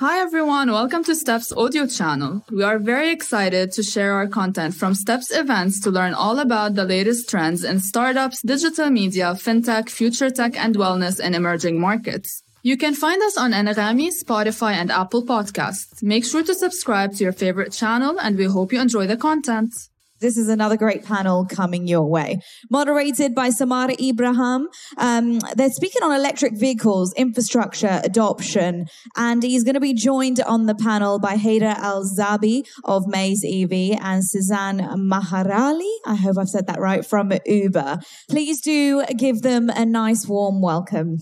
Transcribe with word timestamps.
Hi 0.00 0.20
everyone, 0.20 0.70
welcome 0.70 1.02
to 1.02 1.16
Steps 1.16 1.50
audio 1.50 1.84
channel. 1.84 2.44
We 2.52 2.62
are 2.62 2.78
very 2.78 3.10
excited 3.10 3.72
to 3.72 3.82
share 3.82 4.12
our 4.12 4.28
content 4.28 4.76
from 4.76 4.94
Steps 4.94 5.32
events 5.32 5.80
to 5.80 5.90
learn 5.90 6.14
all 6.14 6.38
about 6.38 6.76
the 6.76 6.84
latest 6.84 7.28
trends 7.28 7.64
in 7.64 7.80
startups, 7.80 8.40
digital 8.42 8.90
media, 8.90 9.34
fintech, 9.34 9.88
future 9.88 10.30
tech, 10.30 10.56
and 10.56 10.76
wellness 10.76 11.18
in 11.18 11.34
emerging 11.34 11.80
markets. 11.80 12.44
You 12.62 12.76
can 12.76 12.94
find 12.94 13.20
us 13.24 13.36
on 13.36 13.50
Anghami, 13.50 14.10
Spotify, 14.12 14.74
and 14.74 14.92
Apple 14.92 15.26
Podcasts. 15.26 16.00
Make 16.00 16.24
sure 16.24 16.44
to 16.44 16.54
subscribe 16.54 17.14
to 17.14 17.24
your 17.24 17.32
favorite 17.32 17.72
channel, 17.72 18.20
and 18.20 18.38
we 18.38 18.44
hope 18.44 18.72
you 18.72 18.80
enjoy 18.80 19.08
the 19.08 19.16
content. 19.16 19.74
This 20.20 20.36
is 20.36 20.48
another 20.48 20.76
great 20.76 21.04
panel 21.04 21.46
coming 21.46 21.86
your 21.86 22.08
way. 22.08 22.40
Moderated 22.70 23.34
by 23.34 23.50
Samar 23.50 23.90
Ibrahim. 24.00 24.68
Um, 24.96 25.38
they're 25.54 25.70
speaking 25.70 26.02
on 26.02 26.12
electric 26.12 26.54
vehicles, 26.54 27.12
infrastructure, 27.14 28.00
adoption, 28.02 28.86
and 29.16 29.42
he's 29.42 29.64
going 29.64 29.74
to 29.74 29.80
be 29.80 29.94
joined 29.94 30.40
on 30.40 30.66
the 30.66 30.74
panel 30.74 31.18
by 31.18 31.36
Haider 31.36 31.74
Al 31.76 32.04
Zaabi 32.04 32.64
of 32.84 33.06
Mays 33.06 33.44
EV 33.44 33.98
and 34.00 34.24
Cezanne 34.24 34.80
Maherali. 34.96 35.92
I 36.04 36.16
hope 36.16 36.38
I've 36.38 36.48
said 36.48 36.66
that 36.66 36.80
right 36.80 37.04
from 37.04 37.32
Uber. 37.46 37.98
Please 38.28 38.60
do 38.60 39.04
give 39.16 39.42
them 39.42 39.70
a 39.70 39.84
nice 39.84 40.26
warm 40.26 40.60
welcome. 40.60 41.18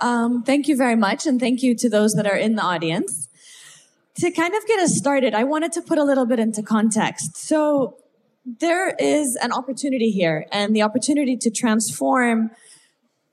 Um, 0.00 0.42
thank 0.42 0.68
you 0.68 0.76
very 0.76 0.96
much, 0.96 1.26
and 1.26 1.38
thank 1.38 1.62
you 1.62 1.74
to 1.76 1.88
those 1.88 2.14
that 2.14 2.26
are 2.26 2.36
in 2.36 2.56
the 2.56 2.62
audience. 2.62 3.28
To 4.18 4.30
kind 4.30 4.54
of 4.54 4.66
get 4.66 4.80
us 4.80 4.96
started, 4.96 5.34
I 5.34 5.44
wanted 5.44 5.72
to 5.72 5.82
put 5.82 5.98
a 5.98 6.04
little 6.04 6.26
bit 6.26 6.38
into 6.38 6.62
context. 6.62 7.36
So, 7.36 7.98
there 8.46 8.94
is 8.94 9.36
an 9.36 9.52
opportunity 9.52 10.10
here, 10.10 10.46
and 10.52 10.74
the 10.74 10.82
opportunity 10.82 11.36
to 11.36 11.50
transform 11.50 12.50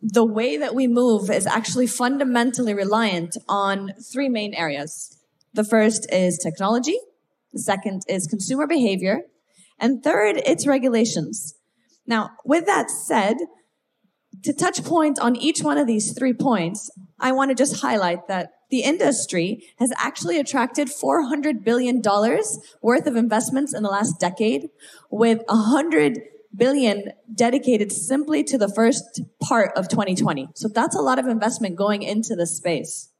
the 0.02 0.26
way 0.26 0.58
that 0.58 0.74
we 0.74 0.88
move 0.88 1.30
is 1.30 1.46
actually 1.46 1.88
fundamentally 1.88 2.74
reliant 2.74 3.38
on 3.48 3.94
three 4.12 4.28
main 4.28 4.54
areas. 4.56 5.16
The 5.54 5.64
first 5.64 6.12
is 6.12 6.40
technology, 6.40 6.98
the 7.54 7.60
second 7.60 8.02
is 8.10 8.26
consumer 8.26 8.66
behavior, 8.66 9.22
and 9.80 10.04
third, 10.04 10.42
it's 10.46 10.66
regulations. 10.66 11.54
Now, 12.08 12.32
with 12.44 12.66
that 12.66 12.90
said, 12.90 13.38
to 14.44 14.52
touch 14.52 14.84
point 14.84 15.20
on 15.20 15.36
each 15.36 15.62
one 15.62 15.78
of 15.78 15.86
these 15.86 16.18
three 16.18 16.34
points, 16.34 16.90
I 17.20 17.32
want 17.32 17.50
to 17.50 17.56
just 17.56 17.82
highlight 17.82 18.28
that 18.28 18.50
the 18.74 18.82
industry 18.82 19.64
has 19.78 19.94
actually 20.00 20.40
attracted 20.40 20.88
$400 20.88 21.64
billion 21.64 22.02
worth 22.82 23.06
of 23.06 23.16
investments 23.16 23.72
in 23.72 23.84
the 23.84 23.90
last 23.90 24.20
decade, 24.20 24.70
with 25.12 25.44
100 25.46 26.18
billion 26.58 27.12
dedicated 27.36 27.92
simply 27.92 28.44
to 28.46 28.58
the 28.58 28.68
first 28.68 29.22
part 29.40 29.74
of 29.76 29.90
2020. 29.90 30.48
So 30.56 30.70
that's 30.70 30.96
a 30.96 31.04
lot 31.04 31.20
of 31.20 31.28
investment 31.28 31.76
going 31.76 32.02
into 32.02 32.36
this 32.36 32.58
space. 32.58 33.12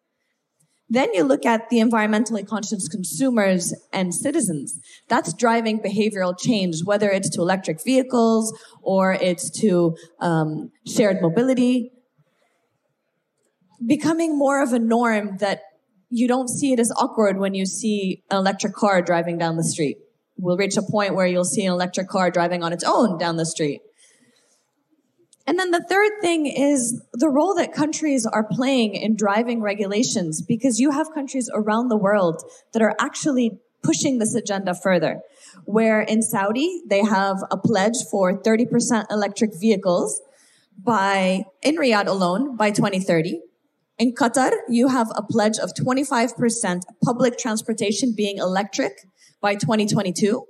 Then 0.90 1.14
you 1.14 1.24
look 1.24 1.46
at 1.46 1.70
the 1.70 1.78
environmentally 1.78 2.48
conscious 2.48 2.88
consumers 2.88 3.76
and 3.94 4.12
citizens. 4.12 4.80
That's 5.08 5.36
driving 5.36 5.82
behavioral 5.82 6.34
change, 6.36 6.84
whether 6.84 7.12
it's 7.12 7.30
to 7.36 7.42
electric 7.42 7.84
vehicles 7.84 8.60
or 8.82 9.14
it's 9.14 9.52
to 9.62 9.96
um, 10.20 10.72
shared 10.88 11.22
mobility 11.22 11.92
becoming 13.86 14.38
more 14.38 14.62
of 14.62 14.74
a 14.74 14.80
norm 14.80 15.38
that 15.38 15.62
you 16.10 16.28
don't 16.28 16.48
see 16.48 16.74
it 16.74 16.80
as 16.80 16.92
awkward 16.92 17.40
when 17.40 17.54
you 17.56 17.66
see 17.66 18.24
an 18.30 18.38
electric 18.38 18.74
car 18.74 19.02
driving 19.02 19.38
down 19.38 19.58
the 19.58 19.64
street. 19.64 19.98
We'll 20.38 20.58
reach 20.58 20.78
a 20.78 20.84
point 20.84 21.16
where 21.16 21.26
you'll 21.26 21.46
see 21.46 21.66
an 21.66 21.74
electric 21.74 22.08
car 22.08 22.30
driving 22.30 22.64
on 22.64 22.74
its 22.74 22.84
own 22.84 23.18
down 23.18 23.38
the 23.38 23.46
street. 23.46 23.82
And 25.46 25.60
then 25.60 25.72
the 25.72 25.84
third 25.90 26.12
thing 26.22 26.46
is 26.46 27.02
the 27.14 27.30
role 27.30 27.56
that 27.56 27.74
countries 27.74 28.26
are 28.26 28.48
playing 28.50 28.96
in 28.96 29.16
driving 29.16 29.62
regulations, 29.62 30.42
because 30.42 30.80
you 30.80 30.92
have 30.92 31.14
countries 31.14 31.50
around 31.54 31.90
the 31.90 31.98
world 31.98 32.42
that 32.72 32.82
are 32.82 32.96
actually 33.00 33.60
pushing 33.84 34.20
this 34.20 34.34
agenda 34.36 34.74
further. 34.74 35.20
Where 35.66 36.02
in 36.02 36.22
Saudi, 36.22 36.82
they 36.88 37.04
have 37.04 37.38
a 37.52 37.58
pledge 37.58 37.98
for 38.10 38.42
30% 38.42 39.06
electric 39.10 39.52
vehicles 39.60 40.22
by, 40.82 41.44
in 41.62 41.76
Riyadh 41.76 42.08
alone, 42.08 42.56
by 42.56 42.72
2030. 42.72 43.42
In 44.00 44.14
Qatar, 44.14 44.52
you 44.68 44.88
have 44.88 45.12
a 45.16 45.22
pledge 45.22 45.60
of 45.60 45.74
25% 45.74 46.82
public 47.04 47.38
transportation 47.38 48.14
being 48.16 48.38
electric 48.38 48.94
by 49.40 49.54
2022. 49.56 50.46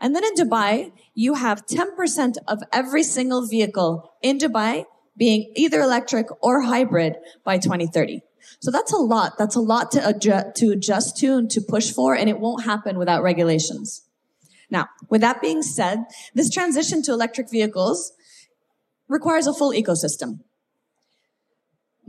And 0.00 0.14
then 0.14 0.24
in 0.24 0.34
Dubai, 0.34 0.92
you 1.14 1.34
have 1.34 1.66
10% 1.66 2.36
of 2.46 2.62
every 2.72 3.02
single 3.02 3.46
vehicle 3.46 4.14
in 4.22 4.38
Dubai 4.38 4.84
being 5.16 5.52
either 5.56 5.80
electric 5.80 6.28
or 6.40 6.62
hybrid 6.62 7.16
by 7.44 7.58
2030. 7.58 8.20
So 8.60 8.70
that's 8.70 8.92
a 8.92 8.96
lot. 8.96 9.32
That's 9.38 9.56
a 9.56 9.60
lot 9.60 9.90
to 9.92 10.08
adjust, 10.08 10.54
to 10.56 10.70
adjust 10.70 11.16
to 11.18 11.36
and 11.36 11.50
to 11.50 11.60
push 11.60 11.90
for, 11.90 12.14
and 12.14 12.28
it 12.28 12.38
won't 12.38 12.64
happen 12.64 12.96
without 12.96 13.24
regulations. 13.24 14.04
Now, 14.70 14.86
with 15.08 15.20
that 15.22 15.40
being 15.40 15.62
said, 15.62 16.04
this 16.34 16.50
transition 16.50 17.02
to 17.02 17.12
electric 17.12 17.50
vehicles 17.50 18.12
requires 19.08 19.46
a 19.46 19.54
full 19.54 19.72
ecosystem. 19.72 20.40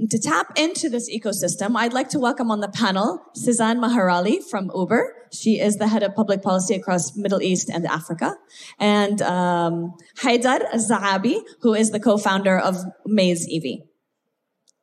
To 0.08 0.18
tap 0.18 0.58
into 0.58 0.88
this 0.88 1.10
ecosystem, 1.14 1.76
I'd 1.76 1.92
like 1.92 2.08
to 2.10 2.20
welcome 2.20 2.52
on 2.52 2.62
the 2.62 2.70
panel 2.70 3.22
Cezanne 3.36 3.82
Maherali 3.82 4.42
from 4.42 4.72
Uber. 4.74 5.14
She 5.34 5.60
is 5.60 5.76
the 5.76 5.90
head 5.90 6.04
of 6.04 6.16
public 6.16 6.42
policy 6.42 6.74
across 6.74 7.18
Middle 7.18 7.42
East 7.42 7.70
and 7.70 7.86
Africa. 7.86 8.38
And 8.80 9.22
um, 9.22 9.94
Haider 10.20 10.62
Zaabi, 10.76 11.42
who 11.62 11.74
is 11.74 11.92
the 11.92 12.00
co-founder 12.00 12.58
of 12.58 12.78
Mays 13.06 13.46
EV. 13.52 13.80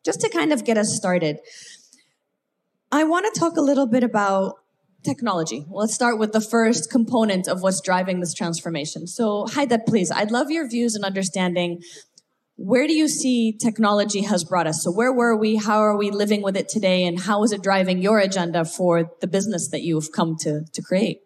Just 0.04 0.20
to 0.20 0.28
kind 0.28 0.52
of 0.52 0.66
get 0.66 0.76
us 0.76 0.94
started, 0.94 1.38
I 2.92 3.04
want 3.04 3.32
to 3.32 3.40
talk 3.40 3.56
a 3.56 3.62
little 3.62 3.86
bit 3.86 4.04
about 4.04 4.56
technology. 5.02 5.64
Let's 5.70 5.94
start 5.94 6.18
with 6.18 6.32
the 6.32 6.42
first 6.42 6.90
component 6.90 7.48
of 7.48 7.62
what's 7.62 7.80
driving 7.80 8.20
this 8.20 8.34
transformation. 8.34 9.06
So, 9.06 9.46
Haider, 9.46 9.78
please, 9.86 10.10
I'd 10.10 10.30
love 10.30 10.50
your 10.50 10.68
views 10.68 10.94
and 10.94 11.04
understanding 11.04 11.80
where 12.56 12.86
do 12.86 12.94
you 12.94 13.06
see 13.06 13.52
technology 13.52 14.22
has 14.22 14.42
brought 14.42 14.66
us? 14.66 14.82
So 14.82 14.90
where 14.90 15.12
were 15.12 15.36
we? 15.36 15.56
How 15.56 15.78
are 15.78 15.96
we 15.96 16.10
living 16.10 16.42
with 16.42 16.56
it 16.56 16.68
today? 16.68 17.04
And 17.04 17.20
how 17.20 17.42
is 17.44 17.52
it 17.52 17.62
driving 17.62 18.00
your 18.00 18.18
agenda 18.18 18.64
for 18.64 19.10
the 19.20 19.26
business 19.26 19.68
that 19.68 19.82
you've 19.82 20.10
come 20.10 20.36
to, 20.40 20.64
to 20.72 20.82
create? 20.82 21.20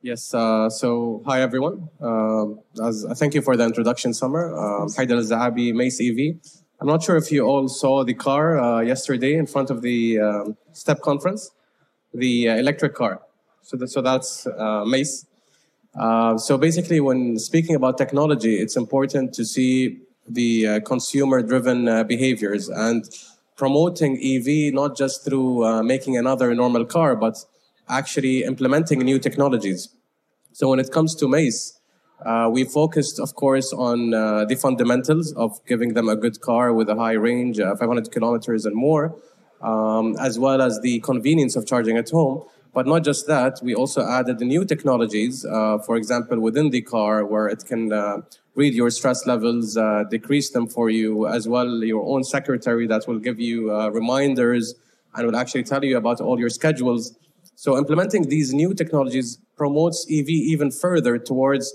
Yes. 0.00 0.32
Uh, 0.32 0.70
so 0.70 1.22
hi 1.26 1.42
everyone. 1.42 1.88
Um, 2.00 2.60
as, 2.82 3.04
uh, 3.04 3.14
thank 3.14 3.34
you 3.34 3.42
for 3.42 3.56
the 3.56 3.64
introduction, 3.64 4.14
Samar. 4.14 4.52
Um, 4.54 4.88
Haider 4.88 5.20
Zaabi, 5.20 5.74
Mays 5.74 6.00
EV. 6.00 6.40
I'm 6.80 6.88
not 6.88 7.02
sure 7.02 7.16
if 7.16 7.30
you 7.30 7.44
all 7.44 7.68
saw 7.68 8.02
the 8.04 8.14
car 8.14 8.58
uh, 8.58 8.80
yesterday 8.80 9.34
in 9.34 9.46
front 9.46 9.70
of 9.70 9.82
the 9.82 10.18
um, 10.18 10.56
STEP 10.72 11.00
conference, 11.00 11.50
the 12.12 12.48
uh, 12.48 12.56
electric 12.56 12.94
car. 12.94 13.22
So, 13.62 13.76
that, 13.76 13.88
so 13.88 14.02
that's 14.02 14.46
uh, 14.46 14.84
Mays. 14.84 15.26
Uh, 15.94 16.38
so 16.38 16.58
basically, 16.58 17.00
when 17.00 17.38
speaking 17.38 17.76
about 17.76 17.98
technology, 17.98 18.56
it's 18.56 18.76
important 18.76 19.34
to 19.34 19.44
see 19.44 20.01
the 20.28 20.66
uh, 20.66 20.80
consumer-driven 20.80 21.88
uh, 21.88 22.04
behaviors 22.04 22.68
and 22.68 23.04
promoting 23.56 24.18
EV 24.22 24.72
not 24.72 24.96
just 24.96 25.24
through 25.24 25.64
uh, 25.64 25.82
making 25.82 26.16
another 26.16 26.54
normal 26.54 26.84
car, 26.84 27.14
but 27.16 27.36
actually 27.88 28.44
implementing 28.44 29.00
new 29.00 29.18
technologies. 29.18 29.88
So 30.52 30.68
when 30.68 30.78
it 30.78 30.90
comes 30.90 31.14
to 31.16 31.28
Mays, 31.28 31.78
uh, 32.24 32.48
we 32.52 32.64
focused, 32.64 33.18
of 33.18 33.34
course, 33.34 33.72
on 33.72 34.14
uh, 34.14 34.44
the 34.44 34.54
fundamentals 34.54 35.32
of 35.32 35.58
giving 35.66 35.94
them 35.94 36.08
a 36.08 36.16
good 36.16 36.40
car 36.40 36.72
with 36.72 36.88
a 36.88 36.94
high 36.94 37.12
range, 37.12 37.58
500 37.58 38.10
kilometers 38.12 38.64
and 38.64 38.76
more, 38.76 39.16
um, 39.60 40.16
as 40.20 40.38
well 40.38 40.62
as 40.62 40.80
the 40.82 41.00
convenience 41.00 41.56
of 41.56 41.66
charging 41.66 41.96
at 41.96 42.10
home. 42.10 42.44
But 42.74 42.86
not 42.86 43.04
just 43.04 43.26
that, 43.26 43.60
we 43.62 43.74
also 43.74 44.02
added 44.02 44.40
new 44.40 44.64
technologies, 44.64 45.44
uh, 45.44 45.78
for 45.78 45.96
example, 45.96 46.40
within 46.40 46.70
the 46.70 46.80
car, 46.80 47.24
where 47.24 47.46
it 47.46 47.64
can 47.66 47.92
uh, 47.92 48.22
read 48.54 48.72
your 48.72 48.90
stress 48.90 49.26
levels, 49.26 49.76
uh, 49.76 50.04
decrease 50.10 50.50
them 50.50 50.66
for 50.66 50.88
you, 50.88 51.26
as 51.26 51.46
well 51.46 51.84
your 51.84 52.02
own 52.06 52.24
secretary 52.24 52.86
that 52.86 53.06
will 53.06 53.18
give 53.18 53.38
you 53.38 53.74
uh, 53.74 53.90
reminders 53.90 54.74
and 55.14 55.26
will 55.26 55.36
actually 55.36 55.64
tell 55.64 55.84
you 55.84 55.98
about 55.98 56.20
all 56.20 56.38
your 56.38 56.48
schedules. 56.48 57.14
So 57.56 57.76
implementing 57.76 58.28
these 58.28 58.54
new 58.54 58.72
technologies 58.72 59.38
promotes 59.56 60.06
EV 60.10 60.28
even 60.30 60.70
further 60.70 61.18
towards 61.18 61.74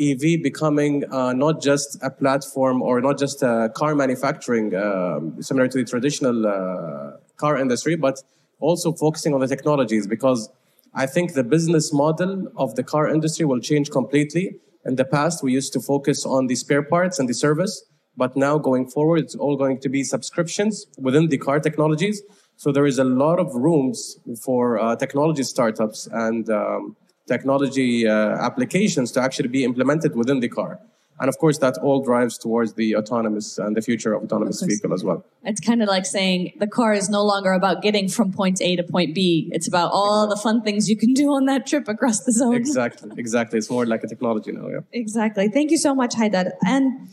EV 0.00 0.42
becoming 0.42 1.04
uh, 1.12 1.32
not 1.32 1.60
just 1.60 1.98
a 2.02 2.10
platform 2.10 2.80
or 2.82 3.00
not 3.00 3.18
just 3.18 3.42
a 3.42 3.70
car 3.74 3.94
manufacturing, 3.94 4.74
um, 4.74 5.42
similar 5.42 5.68
to 5.68 5.78
the 5.78 5.84
traditional 5.84 6.46
uh, 6.46 7.18
car 7.36 7.58
industry, 7.58 7.96
but 7.96 8.22
also 8.60 8.92
focusing 8.92 9.34
on 9.34 9.40
the 9.40 9.48
technologies 9.48 10.06
because 10.06 10.50
I 10.94 11.06
think 11.06 11.34
the 11.34 11.44
business 11.44 11.92
model 11.92 12.48
of 12.56 12.74
the 12.74 12.82
car 12.82 13.08
industry 13.08 13.44
will 13.44 13.60
change 13.60 13.90
completely. 13.90 14.56
In 14.84 14.96
the 14.96 15.04
past, 15.04 15.42
we 15.42 15.52
used 15.52 15.72
to 15.74 15.80
focus 15.80 16.24
on 16.24 16.46
the 16.46 16.54
spare 16.54 16.82
parts 16.82 17.18
and 17.18 17.28
the 17.28 17.34
service, 17.34 17.84
but 18.16 18.36
now 18.36 18.58
going 18.58 18.88
forward, 18.88 19.20
it's 19.20 19.34
all 19.34 19.56
going 19.56 19.78
to 19.80 19.88
be 19.88 20.02
subscriptions 20.02 20.86
within 20.98 21.28
the 21.28 21.38
car 21.38 21.60
technologies. 21.60 22.22
So 22.56 22.72
there 22.72 22.86
is 22.86 22.98
a 22.98 23.04
lot 23.04 23.38
of 23.38 23.54
rooms 23.54 24.18
for 24.42 24.78
uh, 24.78 24.96
technology 24.96 25.44
startups 25.44 26.08
and 26.10 26.48
um, 26.50 26.96
technology 27.28 28.08
uh, 28.08 28.12
applications 28.44 29.12
to 29.12 29.20
actually 29.20 29.48
be 29.48 29.62
implemented 29.62 30.16
within 30.16 30.40
the 30.40 30.48
car. 30.48 30.80
And 31.20 31.28
of 31.28 31.38
course, 31.38 31.58
that 31.58 31.76
all 31.78 32.02
drives 32.02 32.38
towards 32.38 32.74
the 32.74 32.94
autonomous 32.94 33.58
and 33.58 33.76
the 33.76 33.82
future 33.82 34.12
of 34.14 34.22
autonomous 34.22 34.62
vehicle 34.62 34.94
as 34.94 35.02
well. 35.02 35.24
It's 35.42 35.60
kind 35.60 35.82
of 35.82 35.88
like 35.88 36.06
saying 36.06 36.52
the 36.58 36.66
car 36.66 36.92
is 36.92 37.08
no 37.08 37.24
longer 37.24 37.52
about 37.52 37.82
getting 37.82 38.08
from 38.08 38.32
point 38.32 38.60
A 38.62 38.76
to 38.76 38.82
point 38.84 39.14
B. 39.14 39.48
It's 39.52 39.66
about 39.66 39.90
all 39.92 40.28
the 40.28 40.36
fun 40.36 40.62
things 40.62 40.88
you 40.88 40.96
can 40.96 41.14
do 41.14 41.32
on 41.32 41.46
that 41.46 41.66
trip 41.66 41.88
across 41.88 42.24
the 42.24 42.32
zone. 42.32 42.54
Exactly, 42.54 43.10
exactly. 43.16 43.58
It's 43.58 43.70
more 43.70 43.84
like 43.84 44.04
a 44.04 44.08
technology 44.08 44.52
now. 44.52 44.68
Yeah. 44.68 44.80
Exactly. 44.92 45.48
Thank 45.48 45.70
you 45.70 45.78
so 45.78 45.94
much, 45.94 46.14
Haider. 46.14 46.52
And 46.64 47.08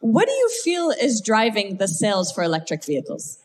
what 0.00 0.26
do 0.26 0.32
you 0.32 0.50
feel 0.62 0.90
is 0.90 1.20
driving 1.20 1.76
the 1.78 1.88
sales 1.88 2.32
for 2.32 2.42
electric 2.42 2.84
vehicles? 2.84 3.38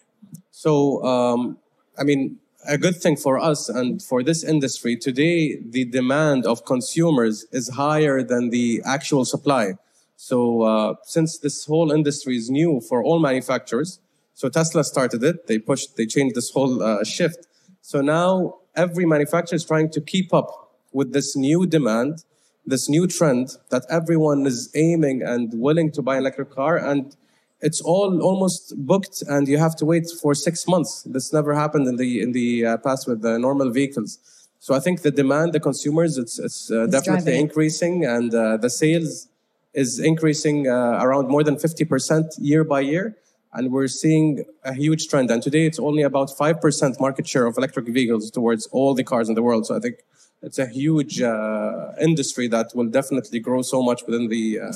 So, 0.51 1.03
um, 1.05 1.59
I 1.97 2.03
mean, 2.03 2.39
a 2.65 2.77
good 2.77 2.95
thing 2.95 3.15
for 3.15 3.37
us 3.37 3.69
and 3.69 4.01
for 4.01 4.23
this 4.23 4.43
industry 4.43 4.95
today, 4.95 5.59
the 5.61 5.85
demand 5.85 6.45
of 6.45 6.65
consumers 6.65 7.45
is 7.51 7.69
higher 7.69 8.23
than 8.23 8.49
the 8.49 8.81
actual 8.85 9.25
supply. 9.25 9.73
So, 10.15 10.63
uh, 10.63 10.95
since 11.03 11.37
this 11.37 11.65
whole 11.65 11.91
industry 11.91 12.35
is 12.35 12.49
new 12.49 12.81
for 12.81 13.03
all 13.03 13.19
manufacturers, 13.19 13.99
so 14.37 14.49
Tesla 14.49 14.83
started 14.83 15.23
it, 15.23 15.47
they 15.47 15.57
pushed, 15.57 15.97
they 15.97 16.05
changed 16.05 16.35
this 16.35 16.51
whole 16.51 16.83
uh, 16.83 17.03
shift. 17.03 17.47
So 17.81 18.01
now 18.01 18.57
every 18.75 19.03
manufacturer 19.03 19.55
is 19.55 19.65
trying 19.65 19.89
to 19.89 19.99
keep 19.99 20.31
up 20.31 20.77
with 20.93 21.11
this 21.11 21.35
new 21.35 21.65
demand, 21.65 22.23
this 22.63 22.87
new 22.87 23.07
trend 23.07 23.57
that 23.71 23.83
everyone 23.89 24.45
is 24.45 24.69
aiming 24.75 25.23
and 25.23 25.51
willing 25.55 25.91
to 25.93 26.03
buy 26.03 26.17
an 26.17 26.21
electric 26.21 26.51
car. 26.51 26.77
And 26.77 27.15
it's 27.61 27.81
all 27.81 28.21
almost 28.21 28.73
booked 28.77 29.23
and 29.27 29.47
you 29.47 29.57
have 29.57 29.75
to 29.77 29.85
wait 29.85 30.07
for 30.21 30.35
six 30.35 30.67
months. 30.67 31.03
This 31.03 31.33
never 31.33 31.53
happened 31.53 31.87
in 31.87 31.95
the 31.95 32.21
in 32.21 32.31
the 32.31 32.65
uh, 32.65 32.77
past 32.77 33.07
with 33.07 33.21
the 33.21 33.39
normal 33.39 33.71
vehicles. 33.71 34.19
So 34.59 34.73
I 34.73 34.79
think 34.79 35.01
the 35.01 35.11
demand, 35.11 35.53
the 35.53 35.59
consumers, 35.59 36.17
it's 36.17 36.39
it's, 36.39 36.71
uh, 36.71 36.87
definitely 36.87 37.31
driving. 37.31 37.41
increasing, 37.41 38.05
and 38.05 38.33
uh, 38.33 38.57
the 38.57 38.69
sales 38.69 39.27
is 39.73 39.99
increasing 39.99 40.67
uh, 40.67 40.99
around 41.03 41.27
more 41.29 41.43
than 41.43 41.55
50% 41.55 42.35
year 42.39 42.63
by 42.63 42.81
year. 42.81 43.15
And 43.53 43.71
we're 43.71 43.87
seeing 43.87 44.43
a 44.63 44.73
huge 44.73 45.07
trend. 45.07 45.29
And 45.31 45.41
today 45.41 45.65
it's 45.65 45.79
only 45.79 46.03
about 46.03 46.29
5% 46.29 46.99
market 46.99 47.27
share 47.27 47.45
of 47.45 47.57
electric 47.57 47.87
vehicles 47.87 48.29
towards 48.31 48.65
all 48.67 48.93
the 48.93 49.03
cars 49.03 49.29
in 49.29 49.35
the 49.35 49.43
world. 49.43 49.65
So 49.67 49.75
I 49.75 49.79
think 49.79 49.97
it's 50.41 50.59
a 50.59 50.67
huge 50.67 51.21
uh, 51.21 51.91
industry 52.01 52.47
that 52.49 52.71
will 52.75 52.87
definitely 52.87 53.39
grow 53.39 53.61
so 53.61 53.81
much 53.81 54.03
within 54.05 54.27
the 54.29 54.59
uh, 54.59 54.71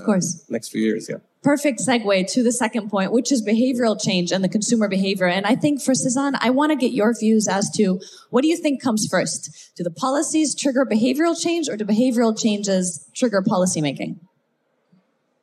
next 0.49 0.69
few 0.69 0.81
years. 0.81 1.09
Yeah. 1.09 1.17
Perfect 1.43 1.79
segue 1.79 2.31
to 2.33 2.43
the 2.43 2.51
second 2.51 2.89
point, 2.89 3.11
which 3.11 3.31
is 3.31 3.43
behavioral 3.43 3.99
change 3.99 4.31
and 4.31 4.43
the 4.43 4.49
consumer 4.49 4.87
behavior. 4.87 5.25
And 5.25 5.45
I 5.45 5.55
think 5.55 5.81
for 5.81 5.95
Cezanne, 5.95 6.35
I 6.39 6.51
want 6.51 6.71
to 6.71 6.75
get 6.75 6.91
your 6.91 7.13
views 7.17 7.47
as 7.47 7.69
to 7.77 7.99
what 8.29 8.43
do 8.43 8.47
you 8.47 8.57
think 8.57 8.81
comes 8.81 9.07
first? 9.09 9.71
Do 9.75 9.83
the 9.83 9.89
policies 9.89 10.53
trigger 10.53 10.85
behavioral 10.85 11.39
change 11.39 11.67
or 11.67 11.77
do 11.77 11.83
behavioral 11.83 12.39
changes 12.39 13.09
trigger 13.15 13.41
policymaking? 13.41 14.19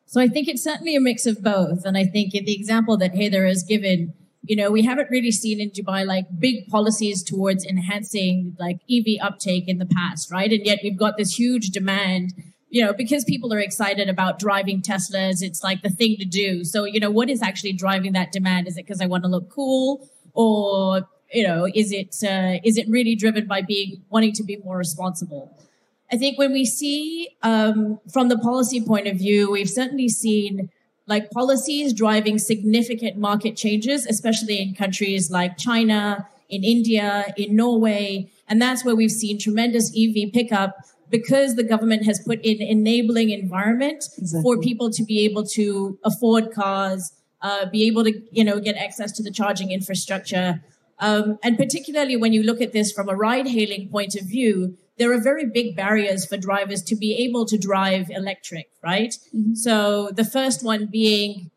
So 0.06 0.20
I 0.22 0.28
think 0.28 0.48
it's 0.48 0.62
certainly 0.64 0.96
a 0.96 1.00
mix 1.00 1.26
of 1.26 1.42
both. 1.42 1.84
And 1.84 1.98
I 1.98 2.04
think 2.04 2.34
in 2.34 2.46
the 2.46 2.54
example 2.54 2.96
that 2.96 3.12
Haider 3.12 3.46
has 3.46 3.62
given, 3.62 4.14
you 4.42 4.56
know, 4.56 4.70
we 4.70 4.82
haven't 4.82 5.10
really 5.10 5.32
seen 5.32 5.60
in 5.60 5.70
Dubai 5.70 6.06
like 6.06 6.26
big 6.38 6.68
policies 6.68 7.22
towards 7.22 7.66
enhancing 7.66 8.56
like 8.58 8.78
EV 8.90 9.20
uptake 9.20 9.68
in 9.68 9.78
the 9.78 9.84
past, 9.84 10.30
right? 10.30 10.50
And 10.50 10.64
yet 10.64 10.78
we've 10.82 10.96
got 10.96 11.18
this 11.18 11.38
huge 11.38 11.70
demand, 11.70 12.32
you 12.70 12.84
know, 12.84 12.92
because 12.92 13.24
people 13.24 13.52
are 13.52 13.58
excited 13.58 14.08
about 14.08 14.38
driving 14.38 14.82
Teslas, 14.82 15.42
it's 15.42 15.62
like 15.62 15.82
the 15.82 15.88
thing 15.88 16.16
to 16.16 16.24
do. 16.24 16.64
So, 16.64 16.84
you 16.84 17.00
know, 17.00 17.10
what 17.10 17.30
is 17.30 17.42
actually 17.42 17.72
driving 17.72 18.12
that 18.12 18.32
demand? 18.32 18.68
Is 18.68 18.76
it 18.76 18.86
because 18.86 19.00
I 19.00 19.06
want 19.06 19.24
to 19.24 19.28
look 19.28 19.48
cool 19.48 20.08
or, 20.34 21.08
you 21.32 21.46
know, 21.46 21.66
is 21.74 21.92
it, 21.92 22.16
uh, 22.22 22.60
is 22.64 22.76
it 22.76 22.86
really 22.88 23.14
driven 23.14 23.46
by 23.46 23.62
being, 23.62 24.02
wanting 24.10 24.32
to 24.34 24.44
be 24.44 24.56
more 24.58 24.76
responsible? 24.76 25.56
I 26.12 26.16
think 26.16 26.38
when 26.38 26.52
we 26.52 26.64
see 26.64 27.30
um, 27.42 28.00
from 28.12 28.28
the 28.28 28.38
policy 28.38 28.82
point 28.82 29.06
of 29.06 29.16
view, 29.16 29.50
we've 29.50 29.68
certainly 29.68 30.08
seen 30.08 30.70
like 31.06 31.30
policies 31.30 31.94
driving 31.94 32.38
significant 32.38 33.16
market 33.16 33.56
changes, 33.56 34.06
especially 34.06 34.60
in 34.60 34.74
countries 34.74 35.30
like 35.30 35.56
China, 35.56 36.28
in 36.50 36.64
India, 36.64 37.32
in 37.36 37.56
Norway. 37.56 38.30
And 38.46 38.60
that's 38.60 38.84
where 38.84 38.94
we've 38.94 39.10
seen 39.10 39.38
tremendous 39.38 39.90
EV 39.96 40.32
pickup 40.32 40.76
because 41.10 41.56
the 41.56 41.62
government 41.62 42.04
has 42.04 42.20
put 42.20 42.40
in 42.44 42.60
enabling 42.60 43.30
environment 43.30 44.04
for 44.42 44.58
people 44.58 44.90
to 44.90 45.04
be 45.04 45.24
able 45.24 45.44
to 45.44 45.98
afford 46.04 46.52
cars, 46.52 47.12
uh, 47.42 47.66
be 47.66 47.86
able 47.86 48.04
to, 48.04 48.20
you 48.30 48.44
know, 48.44 48.60
get 48.60 48.76
access 48.76 49.12
to 49.12 49.22
the 49.22 49.30
charging 49.30 49.70
infrastructure. 49.70 50.62
Um, 50.98 51.38
and 51.42 51.56
particularly 51.56 52.16
when 52.16 52.32
you 52.32 52.42
look 52.42 52.60
at 52.60 52.72
this 52.72 52.92
from 52.92 53.08
a 53.08 53.14
ride 53.14 53.46
hailing 53.46 53.88
point 53.88 54.14
of 54.16 54.26
view, 54.26 54.76
there 54.98 55.12
are 55.12 55.20
very 55.20 55.46
big 55.46 55.76
barriers 55.76 56.26
for 56.26 56.36
drivers 56.36 56.82
to 56.82 56.96
be 56.96 57.14
able 57.14 57.46
to 57.46 57.56
drive 57.56 58.10
electric, 58.10 58.68
right? 58.82 59.14
So 59.54 60.10
the 60.10 60.24
first 60.24 60.64
one 60.64 60.86
being 60.86 61.50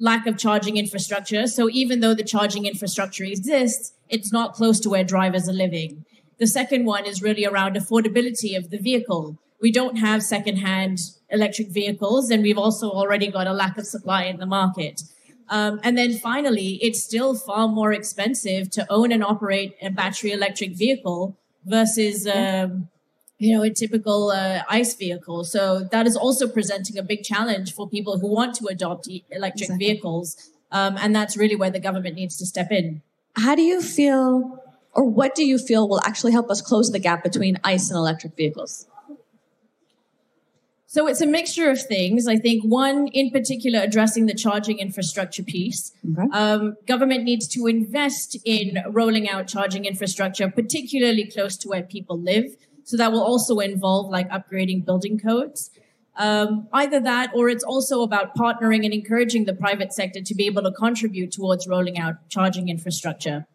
lack 0.00 0.26
of 0.26 0.36
charging 0.36 0.76
infrastructure. 0.76 1.46
So 1.46 1.70
even 1.70 2.00
though 2.00 2.12
the 2.12 2.24
charging 2.24 2.66
infrastructure 2.66 3.22
exists, 3.22 3.92
it's 4.08 4.32
not 4.32 4.52
close 4.52 4.80
to 4.80 4.90
where 4.90 5.04
drivers 5.04 5.48
are 5.48 5.52
living. 5.52 6.04
The 6.38 6.46
second 6.46 6.86
one 6.86 7.06
is 7.06 7.22
really 7.22 7.46
around 7.46 7.76
affordability 7.76 8.56
of 8.56 8.70
the 8.70 8.78
vehicle. 8.78 9.38
We 9.60 9.70
don't 9.70 9.96
have 9.96 10.22
secondhand 10.22 10.98
electric 11.30 11.68
vehicles, 11.68 12.30
and 12.30 12.42
we've 12.42 12.58
also 12.58 12.90
already 12.90 13.28
got 13.30 13.46
a 13.46 13.52
lack 13.52 13.78
of 13.78 13.86
supply 13.86 14.24
in 14.24 14.38
the 14.38 14.46
market. 14.46 15.02
Um, 15.48 15.80
and 15.82 15.96
then 15.98 16.14
finally, 16.14 16.78
it's 16.82 17.02
still 17.02 17.34
far 17.34 17.68
more 17.68 17.92
expensive 17.92 18.70
to 18.70 18.86
own 18.90 19.12
and 19.12 19.22
operate 19.22 19.76
a 19.82 19.90
battery 19.90 20.32
electric 20.32 20.72
vehicle 20.76 21.36
versus, 21.64 22.26
um, 22.26 22.88
you 23.38 23.54
know, 23.54 23.62
a 23.62 23.70
typical 23.70 24.30
uh, 24.30 24.62
ICE 24.68 24.94
vehicle. 24.94 25.44
So 25.44 25.80
that 25.90 26.06
is 26.06 26.16
also 26.16 26.48
presenting 26.48 26.96
a 26.96 27.02
big 27.02 27.22
challenge 27.22 27.74
for 27.74 27.88
people 27.88 28.18
who 28.18 28.32
want 28.32 28.54
to 28.56 28.66
adopt 28.66 29.08
electric 29.30 29.70
Exactly. 29.70 29.86
vehicles. 29.86 30.50
Um, 30.70 30.96
and 30.98 31.14
that's 31.14 31.36
really 31.36 31.56
where 31.56 31.70
the 31.70 31.80
government 31.80 32.14
needs 32.14 32.36
to 32.38 32.46
step 32.46 32.72
in. 32.72 33.02
How 33.36 33.54
do 33.54 33.62
you 33.62 33.82
feel, 33.82 34.61
or 34.92 35.08
what 35.08 35.34
do 35.34 35.44
you 35.44 35.58
feel 35.58 35.88
will 35.88 36.02
actually 36.04 36.32
help 36.32 36.50
us 36.50 36.60
close 36.60 36.90
the 36.90 36.98
gap 36.98 37.22
between 37.22 37.58
ICE 37.64 37.90
and 37.90 37.96
electric 37.96 38.36
vehicles? 38.36 38.86
So 40.92 41.06
it's 41.06 41.22
a 41.22 41.26
mixture 41.26 41.70
of 41.70 41.80
things. 41.80 42.28
I 42.28 42.36
think 42.36 42.62
one 42.64 43.08
in 43.08 43.30
particular 43.30 43.80
addressing 43.80 44.26
the 44.26 44.34
charging 44.34 44.78
infrastructure 44.78 45.42
piece. 45.42 45.92
Okay. 46.04 46.28
Um, 46.34 46.76
government 46.86 47.24
needs 47.24 47.48
to 47.48 47.66
invest 47.66 48.36
in 48.44 48.76
rolling 48.90 49.26
out 49.26 49.48
charging 49.48 49.86
infrastructure, 49.86 50.50
particularly 50.50 51.30
close 51.30 51.56
to 51.58 51.68
where 51.70 51.82
people 51.82 52.20
live. 52.20 52.44
So 52.84 52.98
that 52.98 53.10
will 53.10 53.22
also 53.22 53.60
involve 53.60 54.10
like 54.10 54.28
upgrading 54.28 54.84
building 54.84 55.18
codes. 55.18 55.70
Um, 56.18 56.68
either 56.74 57.00
that, 57.00 57.30
or 57.34 57.48
it's 57.48 57.64
also 57.64 58.02
about 58.02 58.36
partnering 58.36 58.84
and 58.84 58.92
encouraging 58.92 59.46
the 59.46 59.54
private 59.54 59.94
sector 59.94 60.20
to 60.20 60.34
be 60.34 60.44
able 60.44 60.62
to 60.62 60.72
contribute 60.72 61.32
towards 61.32 61.66
rolling 61.66 61.98
out 61.98 62.16
charging 62.28 62.68
infrastructure. 62.68 63.46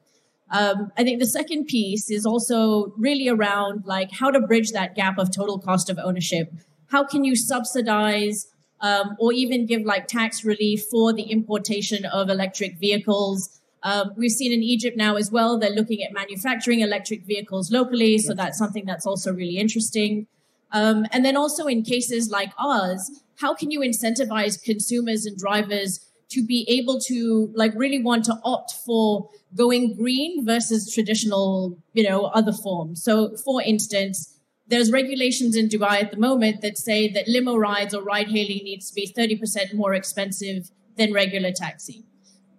Um, 0.50 0.92
I 0.98 1.04
think 1.04 1.20
the 1.20 1.26
second 1.26 1.66
piece 1.66 2.10
is 2.10 2.26
also 2.26 2.94
really 2.98 3.28
around 3.28 3.86
like 3.86 4.12
how 4.12 4.32
to 4.32 4.40
bridge 4.40 4.72
that 4.72 4.96
gap 4.96 5.18
of 5.18 5.32
total 5.32 5.60
cost 5.60 5.90
of 5.90 6.00
ownership. 6.04 6.54
How 6.88 7.04
can 7.04 7.24
you 7.24 7.36
subsidize 7.36 8.48
um, 8.80 9.16
or 9.20 9.34
even 9.34 9.66
give 9.66 9.82
like 9.82 10.08
tax 10.08 10.46
relief 10.46 10.84
for 10.90 11.12
the 11.12 11.24
importation 11.24 12.06
of 12.06 12.30
electric 12.30 12.80
vehicles? 12.80 13.60
Um, 13.84 14.12
we've 14.16 14.32
seen 14.32 14.54
in 14.54 14.64
Egypt 14.64 14.98
now 14.98 15.16
as 15.16 15.32
well, 15.32 15.60
they're 15.60 15.70
looking 15.70 16.02
at 16.02 16.14
manufacturing 16.14 16.80
electric 16.80 17.26
vehicles 17.26 17.72
locally. 17.72 18.18
So 18.18 18.34
that's 18.34 18.58
something 18.58 18.86
that's 18.86 19.06
also 19.06 19.34
really 19.34 19.58
interesting. 19.58 20.28
Um, 20.72 21.06
and 21.12 21.24
then 21.24 21.38
also 21.38 21.68
in 21.68 21.84
cases 21.84 22.30
like 22.30 22.52
ours, 22.58 23.22
how 23.40 23.54
can 23.54 23.70
you 23.72 23.82
incentivize 23.82 24.62
consumers 24.62 25.26
and 25.26 25.38
drivers 25.38 26.00
to 26.30 26.46
be 26.46 26.66
able 26.68 27.00
to 27.00 27.52
like 27.56 27.74
really 27.76 28.02
want 28.02 28.26
to 28.26 28.36
opt 28.44 28.74
for 28.86 29.30
going 29.56 29.96
green 29.96 30.46
versus 30.46 30.94
traditional, 30.94 31.78
you 31.94 32.08
know, 32.08 32.26
other 32.26 32.54
forms? 32.54 33.04
So 33.04 33.36
for 33.38 33.62
instance, 33.62 34.34
there's 34.68 34.92
regulations 34.92 35.56
in 35.56 35.70
Dubai 35.70 36.04
at 36.04 36.12
the 36.12 36.18
moment 36.18 36.62
that 36.62 36.78
say 36.78 37.08
that 37.14 37.28
limo 37.28 37.56
rides 37.56 37.94
or 37.94 38.04
ride 38.04 38.28
hailing 38.28 38.64
needs 38.64 38.90
to 38.90 38.96
be 38.96 39.08
30% 39.08 39.74
more 39.74 39.94
expensive 39.94 40.70
than 40.98 41.14
regular 41.14 41.52
taxi. 41.52 42.04